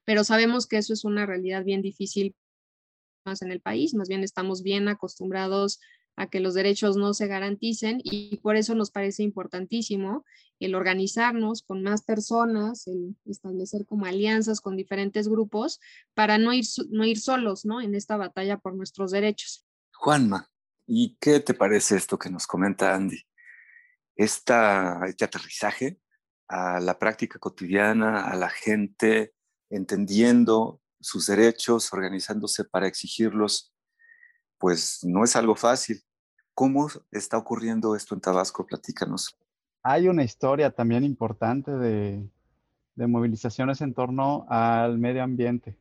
Pero 0.06 0.24
sabemos 0.24 0.68
que 0.68 0.78
eso 0.78 0.94
es 0.94 1.06
una 1.06 1.26
realidad 1.26 1.64
bien 1.64 1.82
difícil 1.82 2.36
más 3.26 3.42
en 3.42 3.52
el 3.52 3.62
país, 3.62 3.94
más 3.94 4.10
bien 4.10 4.24
estamos 4.24 4.62
bien 4.62 4.88
acostumbrados 4.88 5.80
a 6.16 6.28
que 6.28 6.40
los 6.40 6.54
derechos 6.54 6.98
no 6.98 7.14
se 7.14 7.28
garanticen 7.28 8.02
y 8.04 8.38
por 8.38 8.56
eso 8.56 8.76
nos 8.76 8.92
parece 8.92 9.24
importantísimo 9.24 10.26
el 10.60 10.76
organizarnos 10.76 11.64
con 11.64 11.82
más 11.82 12.04
personas, 12.04 12.88
el 12.88 13.16
establecer 13.26 13.86
como 13.86 14.06
alianzas 14.06 14.62
con 14.62 14.78
diferentes 14.78 15.28
grupos 15.28 15.80
para 16.14 16.38
no 16.38 16.54
ir, 16.54 16.66
no 16.90 17.06
ir 17.06 17.20
solos 17.20 17.66
¿no? 17.66 17.82
en 17.82 17.96
esta 17.96 18.18
batalla 18.18 18.58
por 18.58 18.76
nuestros 18.76 19.12
derechos. 19.12 19.66
Juanma, 19.94 20.50
¿y 20.86 21.18
qué 21.20 21.40
te 21.40 21.54
parece 21.54 21.96
esto 21.96 22.20
que 22.20 22.30
nos 22.30 22.46
comenta 22.46 22.94
Andy? 22.94 23.20
Esta, 24.16 25.02
este 25.08 25.26
aterrizaje 25.26 26.00
a 26.48 26.80
la 26.80 27.00
práctica 27.00 27.40
cotidiana, 27.40 28.28
a 28.30 28.36
la 28.36 28.50
gente 28.50 29.34
entendiendo 29.70 30.82
sus 31.00 31.26
derechos, 31.26 31.92
organizándose 31.94 32.66
para 32.66 32.88
exigirlos, 32.88 33.74
pues 34.62 35.04
no 35.04 35.24
es 35.24 35.36
algo 35.36 35.56
fácil. 35.56 36.02
¿Cómo 36.54 36.88
está 37.12 37.38
ocurriendo 37.38 37.96
esto 37.96 38.14
en 38.14 38.22
Tabasco? 38.22 38.66
Platícanos. 38.66 39.36
Hay 39.82 40.08
una 40.08 40.24
historia 40.24 40.70
también 40.70 41.04
importante 41.04 41.72
de, 41.72 42.30
movilizaciones 42.96 43.82
en 43.82 43.96
torno 43.96 44.46
al 44.48 45.00
medio 45.00 45.24
ambiente, 45.24 45.76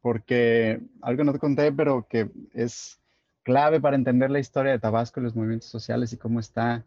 porque 0.00 0.80
algo 1.02 1.24
no 1.24 1.32
te 1.32 1.40
conté, 1.40 1.72
pero 1.72 2.06
que 2.08 2.30
es 2.54 3.00
clave 3.42 3.80
para 3.80 3.96
entender 3.96 4.30
la 4.30 4.38
historia 4.38 4.70
de 4.70 4.78
Tabasco 4.78 5.18
y 5.18 5.24
los 5.24 5.34
movimientos 5.34 5.68
sociales 5.68 6.12
y 6.12 6.16
cómo 6.16 6.38
está 6.38 6.84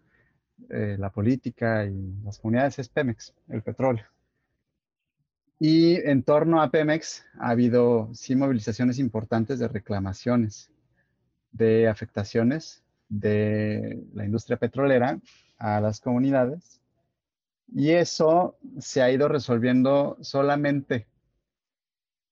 eh, 0.69 0.95
la 0.97 1.09
política 1.09 1.85
y 1.85 2.13
las 2.23 2.39
comunidades 2.39 2.79
es 2.79 2.87
Pemex, 2.87 3.33
el 3.49 3.61
petróleo. 3.61 4.05
Y 5.59 5.95
en 5.95 6.23
torno 6.23 6.61
a 6.61 6.71
Pemex 6.71 7.25
ha 7.39 7.49
habido 7.49 8.09
sí 8.13 8.37
movilizaciones 8.37 8.99
importantes 8.99 9.59
de 9.59 9.67
reclamaciones, 9.67 10.69
de 11.53 11.87
afectaciones 11.87 12.83
de 13.07 14.03
la 14.13 14.25
industria 14.25 14.57
petrolera 14.57 15.19
a 15.57 15.79
las 15.79 16.01
comunidades. 16.01 16.81
Y 17.73 17.91
eso 17.91 18.57
se 18.79 19.01
ha 19.01 19.11
ido 19.11 19.27
resolviendo 19.27 20.17
solamente 20.21 21.07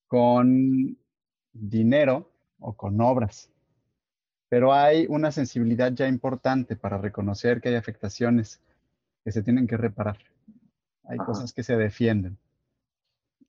con 0.07 0.97
dinero 1.53 2.29
o 2.59 2.73
con 2.73 2.99
obras. 2.99 3.49
Pero 4.49 4.73
hay 4.73 5.05
una 5.07 5.31
sensibilidad 5.31 5.93
ya 5.93 6.07
importante 6.07 6.75
para 6.75 6.97
reconocer 6.97 7.61
que 7.61 7.69
hay 7.69 7.75
afectaciones 7.75 8.59
que 9.23 9.31
se 9.31 9.41
tienen 9.41 9.67
que 9.67 9.77
reparar. 9.77 10.17
Hay 11.05 11.17
cosas 11.17 11.53
que 11.53 11.63
se 11.63 11.77
defienden. 11.77 12.37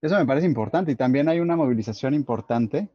Eso 0.01 0.17
me 0.17 0.27
parece 0.27 0.47
importante 0.47 0.93
y 0.93 0.97
también 0.97 1.29
hay 1.29 1.41
una 1.41 1.57
movilización 1.57 2.15
importante 2.15 2.89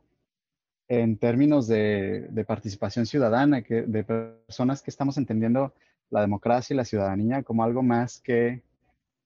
en 0.88 1.17
términos 1.17 1.67
de, 1.67 2.45
participación 2.47 3.06
ciudadana, 3.06 3.62
de 3.62 4.04
personas 4.04 4.82
que 4.82 4.91
estamos 4.91 5.17
entendiendo 5.17 5.73
la 6.10 6.21
democracia 6.21 6.73
y 6.73 6.78
la 6.78 6.86
ciudadanía 6.86 7.43
como 7.43 7.63
algo 7.63 7.84
más 7.84 8.21
que 8.21 8.63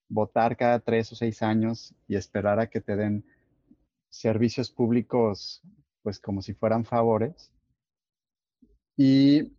votar 0.09 0.57
cada 0.57 0.79
tres 0.79 1.11
o 1.11 1.15
seis 1.15 1.41
años 1.41 1.93
y 2.07 2.15
esperar 2.15 2.59
a 2.59 2.67
que 2.67 2.81
te 2.81 2.95
den 2.95 3.23
servicios 4.09 4.69
públicos, 4.69 5.61
pues 6.03 6.19
como 6.19 6.41
si 6.41 6.53
fueran 6.53 6.83
favores. 6.83 7.51
Y 8.97 9.53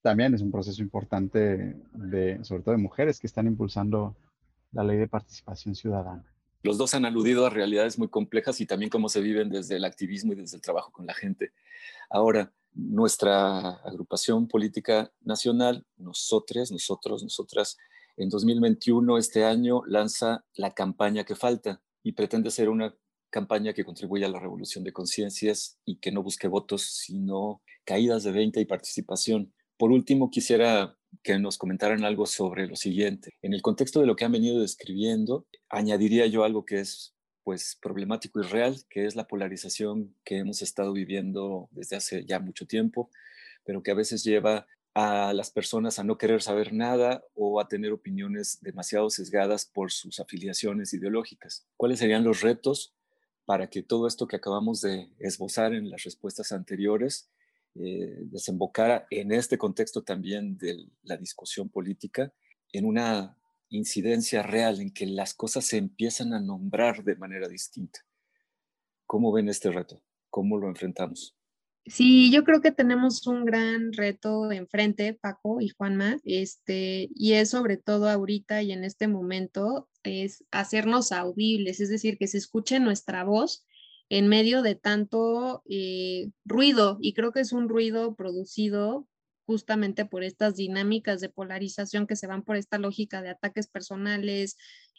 también 0.00 0.34
es 0.34 0.40
un 0.40 0.50
proceso 0.50 0.82
importante 0.82 1.76
de, 1.92 2.42
sobre 2.44 2.62
todo 2.62 2.74
de 2.74 2.82
mujeres 2.82 3.20
que 3.20 3.26
están 3.26 3.46
impulsando 3.46 4.16
la 4.72 4.84
ley 4.84 4.96
de 4.96 5.08
participación 5.08 5.74
ciudadana. 5.74 6.24
Los 6.62 6.76
dos 6.76 6.94
han 6.94 7.06
aludido 7.06 7.46
a 7.46 7.50
realidades 7.50 7.98
muy 7.98 8.08
complejas 8.08 8.60
y 8.60 8.66
también 8.66 8.90
cómo 8.90 9.08
se 9.08 9.20
viven 9.20 9.48
desde 9.48 9.76
el 9.76 9.84
activismo 9.84 10.32
y 10.32 10.36
desde 10.36 10.56
el 10.56 10.62
trabajo 10.62 10.92
con 10.92 11.06
la 11.06 11.14
gente. 11.14 11.52
Ahora, 12.10 12.52
nuestra 12.74 13.76
agrupación 13.76 14.46
política 14.46 15.12
nacional, 15.22 15.84
nosotros, 15.96 16.70
nosotros, 16.70 17.22
nosotras, 17.22 17.76
En 18.16 18.28
2021, 18.28 19.16
este 19.16 19.44
año, 19.44 19.82
lanza 19.86 20.44
la 20.54 20.74
campaña 20.74 21.24
que 21.24 21.34
falta 21.34 21.80
y 22.02 22.12
pretende 22.12 22.50
ser 22.50 22.68
una 22.68 22.94
campaña 23.30 23.72
que 23.72 23.84
contribuya 23.84 24.26
a 24.26 24.30
la 24.30 24.40
revolución 24.40 24.84
de 24.84 24.92
conciencias 24.92 25.78
y 25.86 25.96
que 25.96 26.12
no 26.12 26.22
busque 26.22 26.46
votos, 26.48 26.82
sino 26.82 27.62
caídas 27.84 28.24
de 28.24 28.32
venta 28.32 28.60
y 28.60 28.66
participación. 28.66 29.54
Por 29.80 29.92
último, 29.92 30.30
quisiera 30.30 30.94
que 31.22 31.38
nos 31.38 31.56
comentaran 31.56 32.04
algo 32.04 32.26
sobre 32.26 32.66
lo 32.66 32.76
siguiente. 32.76 33.30
En 33.40 33.54
el 33.54 33.62
contexto 33.62 33.98
de 34.00 34.06
lo 34.06 34.14
que 34.14 34.26
han 34.26 34.32
venido 34.32 34.60
describiendo, 34.60 35.46
añadiría 35.70 36.26
yo 36.26 36.44
algo 36.44 36.66
que 36.66 36.80
es 36.80 37.14
pues 37.44 37.78
problemático 37.80 38.40
y 38.40 38.42
real, 38.42 38.76
que 38.90 39.06
es 39.06 39.16
la 39.16 39.26
polarización 39.26 40.14
que 40.22 40.36
hemos 40.36 40.60
estado 40.60 40.92
viviendo 40.92 41.70
desde 41.70 41.96
hace 41.96 42.26
ya 42.26 42.40
mucho 42.40 42.66
tiempo, 42.66 43.08
pero 43.64 43.82
que 43.82 43.90
a 43.90 43.94
veces 43.94 44.22
lleva 44.22 44.66
a 44.92 45.32
las 45.32 45.50
personas 45.50 45.98
a 45.98 46.04
no 46.04 46.18
querer 46.18 46.42
saber 46.42 46.74
nada 46.74 47.24
o 47.32 47.58
a 47.58 47.66
tener 47.66 47.92
opiniones 47.92 48.58
demasiado 48.60 49.08
sesgadas 49.08 49.64
por 49.64 49.92
sus 49.92 50.20
afiliaciones 50.20 50.92
ideológicas. 50.92 51.66
¿Cuáles 51.78 52.00
serían 52.00 52.24
los 52.24 52.42
retos 52.42 52.92
para 53.46 53.70
que 53.70 53.82
todo 53.82 54.06
esto 54.06 54.26
que 54.26 54.36
acabamos 54.36 54.82
de 54.82 55.08
esbozar 55.18 55.72
en 55.72 55.88
las 55.88 56.02
respuestas 56.04 56.52
anteriores 56.52 57.30
eh, 57.74 58.16
desembocara 58.22 59.06
en 59.10 59.32
este 59.32 59.56
contexto 59.56 60.02
también 60.02 60.58
de 60.58 60.86
la 61.02 61.16
discusión 61.16 61.68
política 61.68 62.32
en 62.72 62.84
una 62.84 63.36
incidencia 63.68 64.42
real, 64.42 64.80
en 64.80 64.92
que 64.92 65.06
las 65.06 65.34
cosas 65.34 65.64
se 65.64 65.76
empiezan 65.76 66.32
a 66.34 66.40
nombrar 66.40 67.04
de 67.04 67.16
manera 67.16 67.48
distinta? 67.48 68.00
¿Cómo 69.06 69.32
ven 69.32 69.48
este 69.48 69.70
reto? 69.70 70.02
¿Cómo 70.28 70.58
lo 70.58 70.68
enfrentamos? 70.68 71.36
Sí, 71.86 72.30
yo 72.30 72.44
creo 72.44 72.60
que 72.60 72.72
tenemos 72.72 73.26
un 73.26 73.44
gran 73.44 73.92
reto 73.92 74.52
enfrente, 74.52 75.14
Paco 75.14 75.60
y 75.60 75.70
Juanma, 75.70 76.18
este, 76.24 77.08
y 77.14 77.32
es 77.32 77.50
sobre 77.50 77.78
todo 77.78 78.08
ahorita 78.08 78.62
y 78.62 78.72
en 78.72 78.84
este 78.84 79.08
momento, 79.08 79.88
es 80.02 80.44
hacernos 80.50 81.10
audibles, 81.10 81.80
es 81.80 81.88
decir, 81.88 82.18
que 82.18 82.26
se 82.26 82.38
escuche 82.38 82.78
nuestra 82.80 83.24
voz 83.24 83.64
en 84.10 84.28
medio 84.28 84.62
de 84.62 84.74
tanto 84.74 85.62
eh, 85.70 86.30
ruido, 86.44 86.98
y 87.00 87.14
creo 87.14 87.32
que 87.32 87.40
es 87.40 87.52
un 87.52 87.68
ruido 87.68 88.16
producido 88.16 89.06
justamente 89.46 90.04
por 90.04 90.24
estas 90.24 90.56
dinámicas 90.56 91.20
de 91.20 91.28
polarización 91.28 92.06
que 92.06 92.16
se 92.16 92.26
van 92.26 92.42
por 92.42 92.56
esta 92.56 92.78
lógica 92.78 93.22
de 93.22 93.30
ataques 93.30 93.68
personales. 93.68 94.56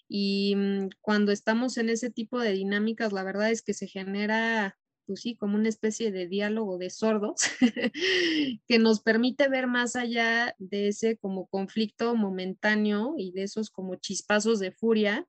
Y 0.07 0.55
mm, 0.55 0.89
cuando 1.01 1.31
estamos 1.31 1.77
en 1.77 1.89
ese 1.89 2.09
tipo 2.09 2.39
de 2.39 2.53
dinámicas, 2.53 3.13
la 3.13 3.23
verdad 3.23 3.51
es 3.51 3.61
que 3.61 3.73
se 3.73 3.87
genera 3.87 4.77
pues 5.05 5.21
sí, 5.21 5.35
como 5.35 5.55
una 5.55 5.67
especie 5.67 6.11
de 6.11 6.27
diálogo 6.27 6.77
de 6.77 6.89
sordos 6.89 7.41
que 8.67 8.79
nos 8.79 9.01
permite 9.01 9.49
ver 9.49 9.67
más 9.67 9.95
allá 9.97 10.55
de 10.57 10.87
ese 10.89 11.17
como 11.17 11.47
conflicto 11.47 12.15
momentáneo 12.15 13.15
y 13.17 13.31
de 13.31 13.43
esos 13.43 13.69
como 13.69 13.95
chispazos 13.95 14.59
de 14.59 14.71
furia 14.71 15.27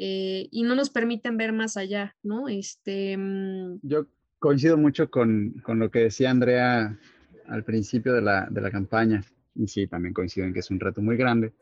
eh, 0.00 0.48
y 0.50 0.62
no 0.62 0.74
nos 0.74 0.90
permiten 0.90 1.36
ver 1.36 1.52
más 1.52 1.76
allá, 1.76 2.16
¿no? 2.22 2.48
Este, 2.48 3.16
mm, 3.16 3.80
Yo 3.82 4.06
coincido 4.38 4.76
mucho 4.76 5.10
con, 5.10 5.60
con, 5.62 5.78
lo 5.78 5.90
que 5.90 6.00
decía 6.00 6.30
Andrea 6.30 6.98
al 7.46 7.64
principio 7.64 8.12
de 8.12 8.22
la, 8.22 8.46
de 8.50 8.60
la 8.60 8.70
campaña 8.70 9.22
y 9.54 9.68
sí, 9.68 9.86
también 9.86 10.14
coincido 10.14 10.46
en 10.46 10.52
que 10.52 10.60
es 10.60 10.70
un 10.70 10.80
reto 10.80 11.00
muy 11.00 11.16
grande 11.16 11.52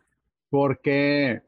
porque 0.49 1.42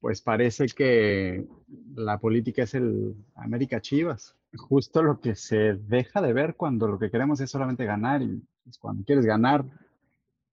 pues 0.00 0.22
parece 0.22 0.66
que 0.66 1.46
la 1.94 2.18
política 2.18 2.62
es 2.62 2.74
el 2.74 3.14
América 3.34 3.80
Chivas 3.80 4.36
justo 4.56 5.02
lo 5.02 5.20
que 5.20 5.34
se 5.34 5.74
deja 5.74 6.20
de 6.20 6.32
ver 6.32 6.56
cuando 6.56 6.88
lo 6.88 6.98
que 6.98 7.10
queremos 7.10 7.40
es 7.40 7.50
solamente 7.50 7.84
ganar 7.84 8.22
y 8.22 8.42
pues, 8.64 8.78
cuando 8.78 9.04
quieres 9.04 9.24
ganar, 9.24 9.64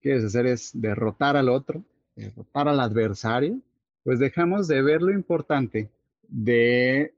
quieres 0.00 0.24
hacer 0.24 0.46
es 0.46 0.70
derrotar 0.74 1.36
al 1.36 1.48
otro, 1.48 1.82
derrotar 2.14 2.68
al 2.68 2.80
adversario, 2.80 3.60
pues 4.08 4.20
dejamos 4.20 4.68
de 4.68 4.80
ver 4.80 5.02
lo 5.02 5.12
importante 5.12 5.90
de 6.28 7.12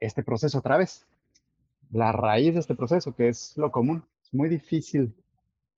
este 0.00 0.22
proceso 0.22 0.58
otra 0.58 0.76
vez, 0.76 1.04
la 1.90 2.12
raíz 2.12 2.54
de 2.54 2.60
este 2.60 2.76
proceso, 2.76 3.12
que 3.12 3.26
es 3.26 3.54
lo 3.56 3.72
común. 3.72 4.04
Es 4.22 4.32
muy 4.32 4.48
difícil 4.48 5.12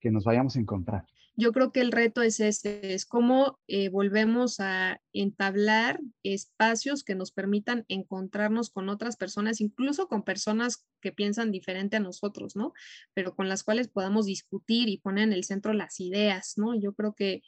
que 0.00 0.10
nos 0.10 0.24
vayamos 0.24 0.56
a 0.56 0.60
encontrar 0.60 1.06
yo 1.40 1.52
creo 1.52 1.72
que 1.72 1.80
el 1.80 1.90
reto 1.90 2.20
es 2.22 2.38
ese, 2.38 2.92
es 2.92 3.06
cómo 3.06 3.58
eh, 3.66 3.88
volvemos 3.88 4.60
a 4.60 5.00
entablar 5.12 5.98
espacios 6.22 7.02
que 7.02 7.14
nos 7.14 7.32
permitan 7.32 7.86
encontrarnos 7.88 8.68
con 8.68 8.90
otras 8.90 9.16
personas, 9.16 9.62
incluso 9.62 10.06
con 10.06 10.22
personas 10.22 10.84
que 11.00 11.12
piensan 11.12 11.50
diferente 11.50 11.96
a 11.96 12.00
nosotros, 12.00 12.56
¿no? 12.56 12.74
Pero 13.14 13.34
con 13.34 13.48
las 13.48 13.62
cuales 13.62 13.88
podamos 13.88 14.26
discutir 14.26 14.90
y 14.90 14.98
poner 14.98 15.24
en 15.24 15.32
el 15.32 15.44
centro 15.44 15.72
las 15.72 15.98
ideas, 15.98 16.54
¿no? 16.58 16.78
Yo 16.78 16.92
creo 16.92 17.14
que 17.14 17.42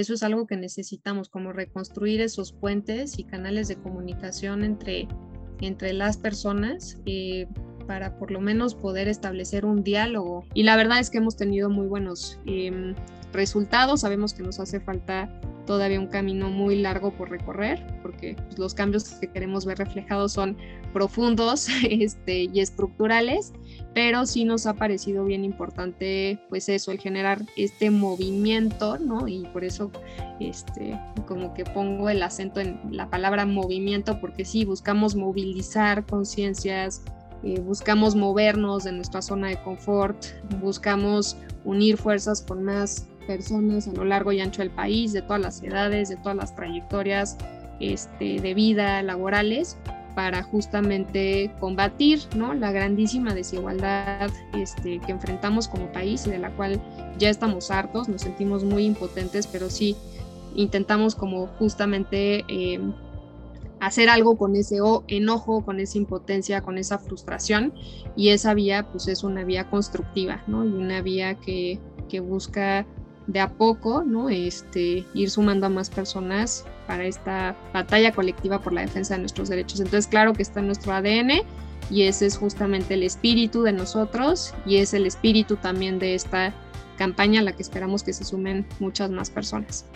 eso 0.00 0.12
es 0.12 0.22
algo 0.22 0.46
que 0.46 0.56
necesitamos, 0.56 1.30
como 1.30 1.52
reconstruir 1.52 2.20
esos 2.20 2.52
puentes 2.52 3.18
y 3.18 3.24
canales 3.24 3.66
de 3.68 3.76
comunicación 3.76 4.62
entre, 4.62 5.08
entre 5.60 5.94
las 5.94 6.18
personas. 6.18 6.98
Eh, 7.06 7.46
para 7.86 8.18
por 8.18 8.32
lo 8.32 8.40
menos 8.40 8.74
poder 8.74 9.06
establecer 9.06 9.64
un 9.64 9.82
diálogo. 9.84 10.44
Y 10.54 10.64
la 10.64 10.74
verdad 10.74 10.98
es 10.98 11.08
que 11.08 11.18
hemos 11.18 11.36
tenido 11.36 11.70
muy 11.70 11.86
buenos 11.86 12.40
em, 12.44 12.96
resultados. 13.36 14.00
Sabemos 14.00 14.34
que 14.34 14.42
nos 14.42 14.58
hace 14.58 14.80
falta 14.80 15.30
todavía 15.66 16.00
un 16.00 16.06
camino 16.06 16.48
muy 16.48 16.76
largo 16.76 17.10
por 17.10 17.28
recorrer, 17.28 17.84
porque 18.00 18.36
pues, 18.36 18.58
los 18.58 18.72
cambios 18.72 19.04
que 19.04 19.26
queremos 19.26 19.66
ver 19.66 19.78
reflejados 19.78 20.32
son 20.32 20.56
profundos 20.92 21.68
este, 21.90 22.44
y 22.44 22.60
estructurales, 22.60 23.52
pero 23.92 24.24
sí 24.24 24.44
nos 24.44 24.66
ha 24.66 24.74
parecido 24.74 25.24
bien 25.24 25.44
importante, 25.44 26.38
pues 26.48 26.68
eso, 26.68 26.92
el 26.92 27.00
generar 27.00 27.42
este 27.56 27.90
movimiento, 27.90 28.98
¿no? 28.98 29.28
Y 29.28 29.44
por 29.52 29.64
eso, 29.64 29.90
este, 30.40 30.98
como 31.26 31.52
que 31.52 31.64
pongo 31.64 32.08
el 32.08 32.22
acento 32.22 32.60
en 32.60 32.80
la 32.90 33.10
palabra 33.10 33.44
movimiento, 33.44 34.20
porque 34.20 34.44
sí, 34.44 34.64
buscamos 34.64 35.16
movilizar 35.16 36.06
conciencias, 36.06 37.02
eh, 37.42 37.60
buscamos 37.60 38.14
movernos 38.14 38.84
de 38.84 38.92
nuestra 38.92 39.20
zona 39.20 39.48
de 39.48 39.62
confort, 39.62 40.16
buscamos 40.60 41.36
unir 41.64 41.96
fuerzas 41.96 42.40
con 42.40 42.64
más 42.64 43.06
personas 43.26 43.88
a 43.88 43.92
lo 43.92 44.04
largo 44.04 44.32
y 44.32 44.40
ancho 44.40 44.62
del 44.62 44.70
país, 44.70 45.12
de 45.12 45.22
todas 45.22 45.40
las 45.40 45.62
edades, 45.62 46.08
de 46.08 46.16
todas 46.16 46.36
las 46.36 46.54
trayectorias 46.54 47.36
este, 47.80 48.40
de 48.40 48.54
vida 48.54 49.02
laborales, 49.02 49.76
para 50.16 50.42
justamente 50.42 51.54
combatir 51.60 52.20
¿no? 52.34 52.54
la 52.54 52.72
grandísima 52.72 53.34
desigualdad 53.34 54.30
este, 54.54 54.98
que 55.00 55.12
enfrentamos 55.12 55.68
como 55.68 55.92
país 55.92 56.26
y 56.26 56.30
de 56.30 56.38
la 56.38 56.50
cual 56.56 56.80
ya 57.18 57.28
estamos 57.28 57.70
hartos, 57.70 58.08
nos 58.08 58.22
sentimos 58.22 58.64
muy 58.64 58.86
impotentes, 58.86 59.46
pero 59.46 59.68
sí 59.68 59.94
intentamos 60.54 61.14
como 61.14 61.48
justamente 61.58 62.46
eh, 62.48 62.80
hacer 63.78 64.08
algo 64.08 64.38
con 64.38 64.56
ese 64.56 64.78
enojo, 65.08 65.64
con 65.64 65.80
esa 65.80 65.98
impotencia, 65.98 66.62
con 66.62 66.78
esa 66.78 66.98
frustración 66.98 67.74
y 68.16 68.30
esa 68.30 68.54
vía 68.54 68.88
pues 68.90 69.08
es 69.08 69.22
una 69.22 69.44
vía 69.44 69.68
constructiva, 69.68 70.42
¿no? 70.46 70.64
Y 70.64 70.68
una 70.68 71.02
vía 71.02 71.34
que, 71.34 71.78
que 72.08 72.20
busca 72.20 72.86
de 73.26 73.40
a 73.40 73.50
poco, 73.50 74.02
¿no? 74.04 74.28
Este, 74.28 75.04
ir 75.14 75.30
sumando 75.30 75.66
a 75.66 75.68
más 75.68 75.90
personas 75.90 76.64
para 76.86 77.04
esta 77.04 77.56
batalla 77.72 78.12
colectiva 78.12 78.60
por 78.60 78.72
la 78.72 78.82
defensa 78.82 79.14
de 79.14 79.20
nuestros 79.20 79.48
derechos. 79.48 79.80
Entonces, 79.80 80.06
claro 80.06 80.32
que 80.32 80.42
está 80.42 80.60
en 80.60 80.66
nuestro 80.66 80.92
ADN 80.92 81.42
y 81.90 82.02
ese 82.02 82.26
es 82.26 82.36
justamente 82.36 82.94
el 82.94 83.02
espíritu 83.02 83.62
de 83.62 83.72
nosotros 83.72 84.54
y 84.64 84.76
es 84.76 84.94
el 84.94 85.06
espíritu 85.06 85.56
también 85.56 85.98
de 85.98 86.14
esta 86.14 86.54
campaña 86.96 87.40
a 87.40 87.42
la 87.42 87.52
que 87.52 87.62
esperamos 87.62 88.02
que 88.02 88.12
se 88.12 88.24
sumen 88.24 88.66
muchas 88.80 89.10
más 89.10 89.30
personas. 89.30 89.86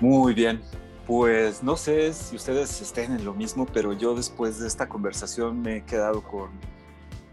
Muy 0.00 0.34
bien, 0.34 0.60
pues 1.06 1.62
no 1.62 1.76
sé 1.76 2.12
si 2.12 2.36
ustedes 2.36 2.80
estén 2.80 3.12
en 3.12 3.24
lo 3.24 3.34
mismo, 3.34 3.66
pero 3.72 3.92
yo 3.92 4.14
después 4.14 4.58
de 4.58 4.66
esta 4.66 4.88
conversación 4.88 5.62
me 5.62 5.78
he 5.78 5.84
quedado 5.84 6.22
con 6.22 6.50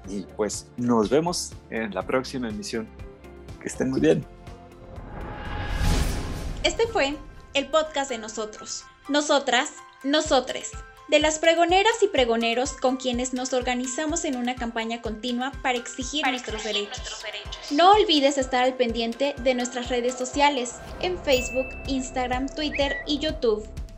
y 0.09 0.21
pues 0.37 0.69
nos 0.77 1.09
vemos 1.09 1.55
en 1.71 1.95
la 1.95 2.03
próxima 2.03 2.51
emisión. 2.51 2.87
Que 3.61 3.69
estén 3.69 3.91
muy 3.91 4.01
bien. 4.01 4.36
Este 6.67 6.89
fue 6.89 7.15
el 7.55 7.69
podcast 7.69 8.11
de 8.11 8.19
nosotros, 8.19 8.83
nosotras, 9.09 9.71
nosotres, 10.03 10.73
de 11.07 11.21
las 11.21 11.39
pregoneras 11.39 11.93
y 12.03 12.09
pregoneros 12.09 12.73
con 12.73 12.97
quienes 12.97 13.35
nos 13.35 13.53
organizamos 13.53 14.25
en 14.25 14.35
una 14.35 14.57
campaña 14.57 15.01
continua 15.01 15.53
para 15.63 15.79
exigir, 15.79 16.27
nuestros, 16.27 16.65
derechos. 16.65 16.99
nuestros 16.99 17.23
derechos. 17.23 17.71
No 17.71 17.93
olvides 17.93 18.37
estar 18.37 18.65
al 18.65 18.75
pendiente 18.75 19.37
de 19.45 19.55
nuestras 19.55 19.91
redes 19.91 20.17
sociales 20.17 20.75
en 21.03 21.17
Facebook, 21.23 21.69
Instagram, 21.87 22.49
Twitter 22.49 22.97
y 23.07 23.21
YouTube 23.21 23.65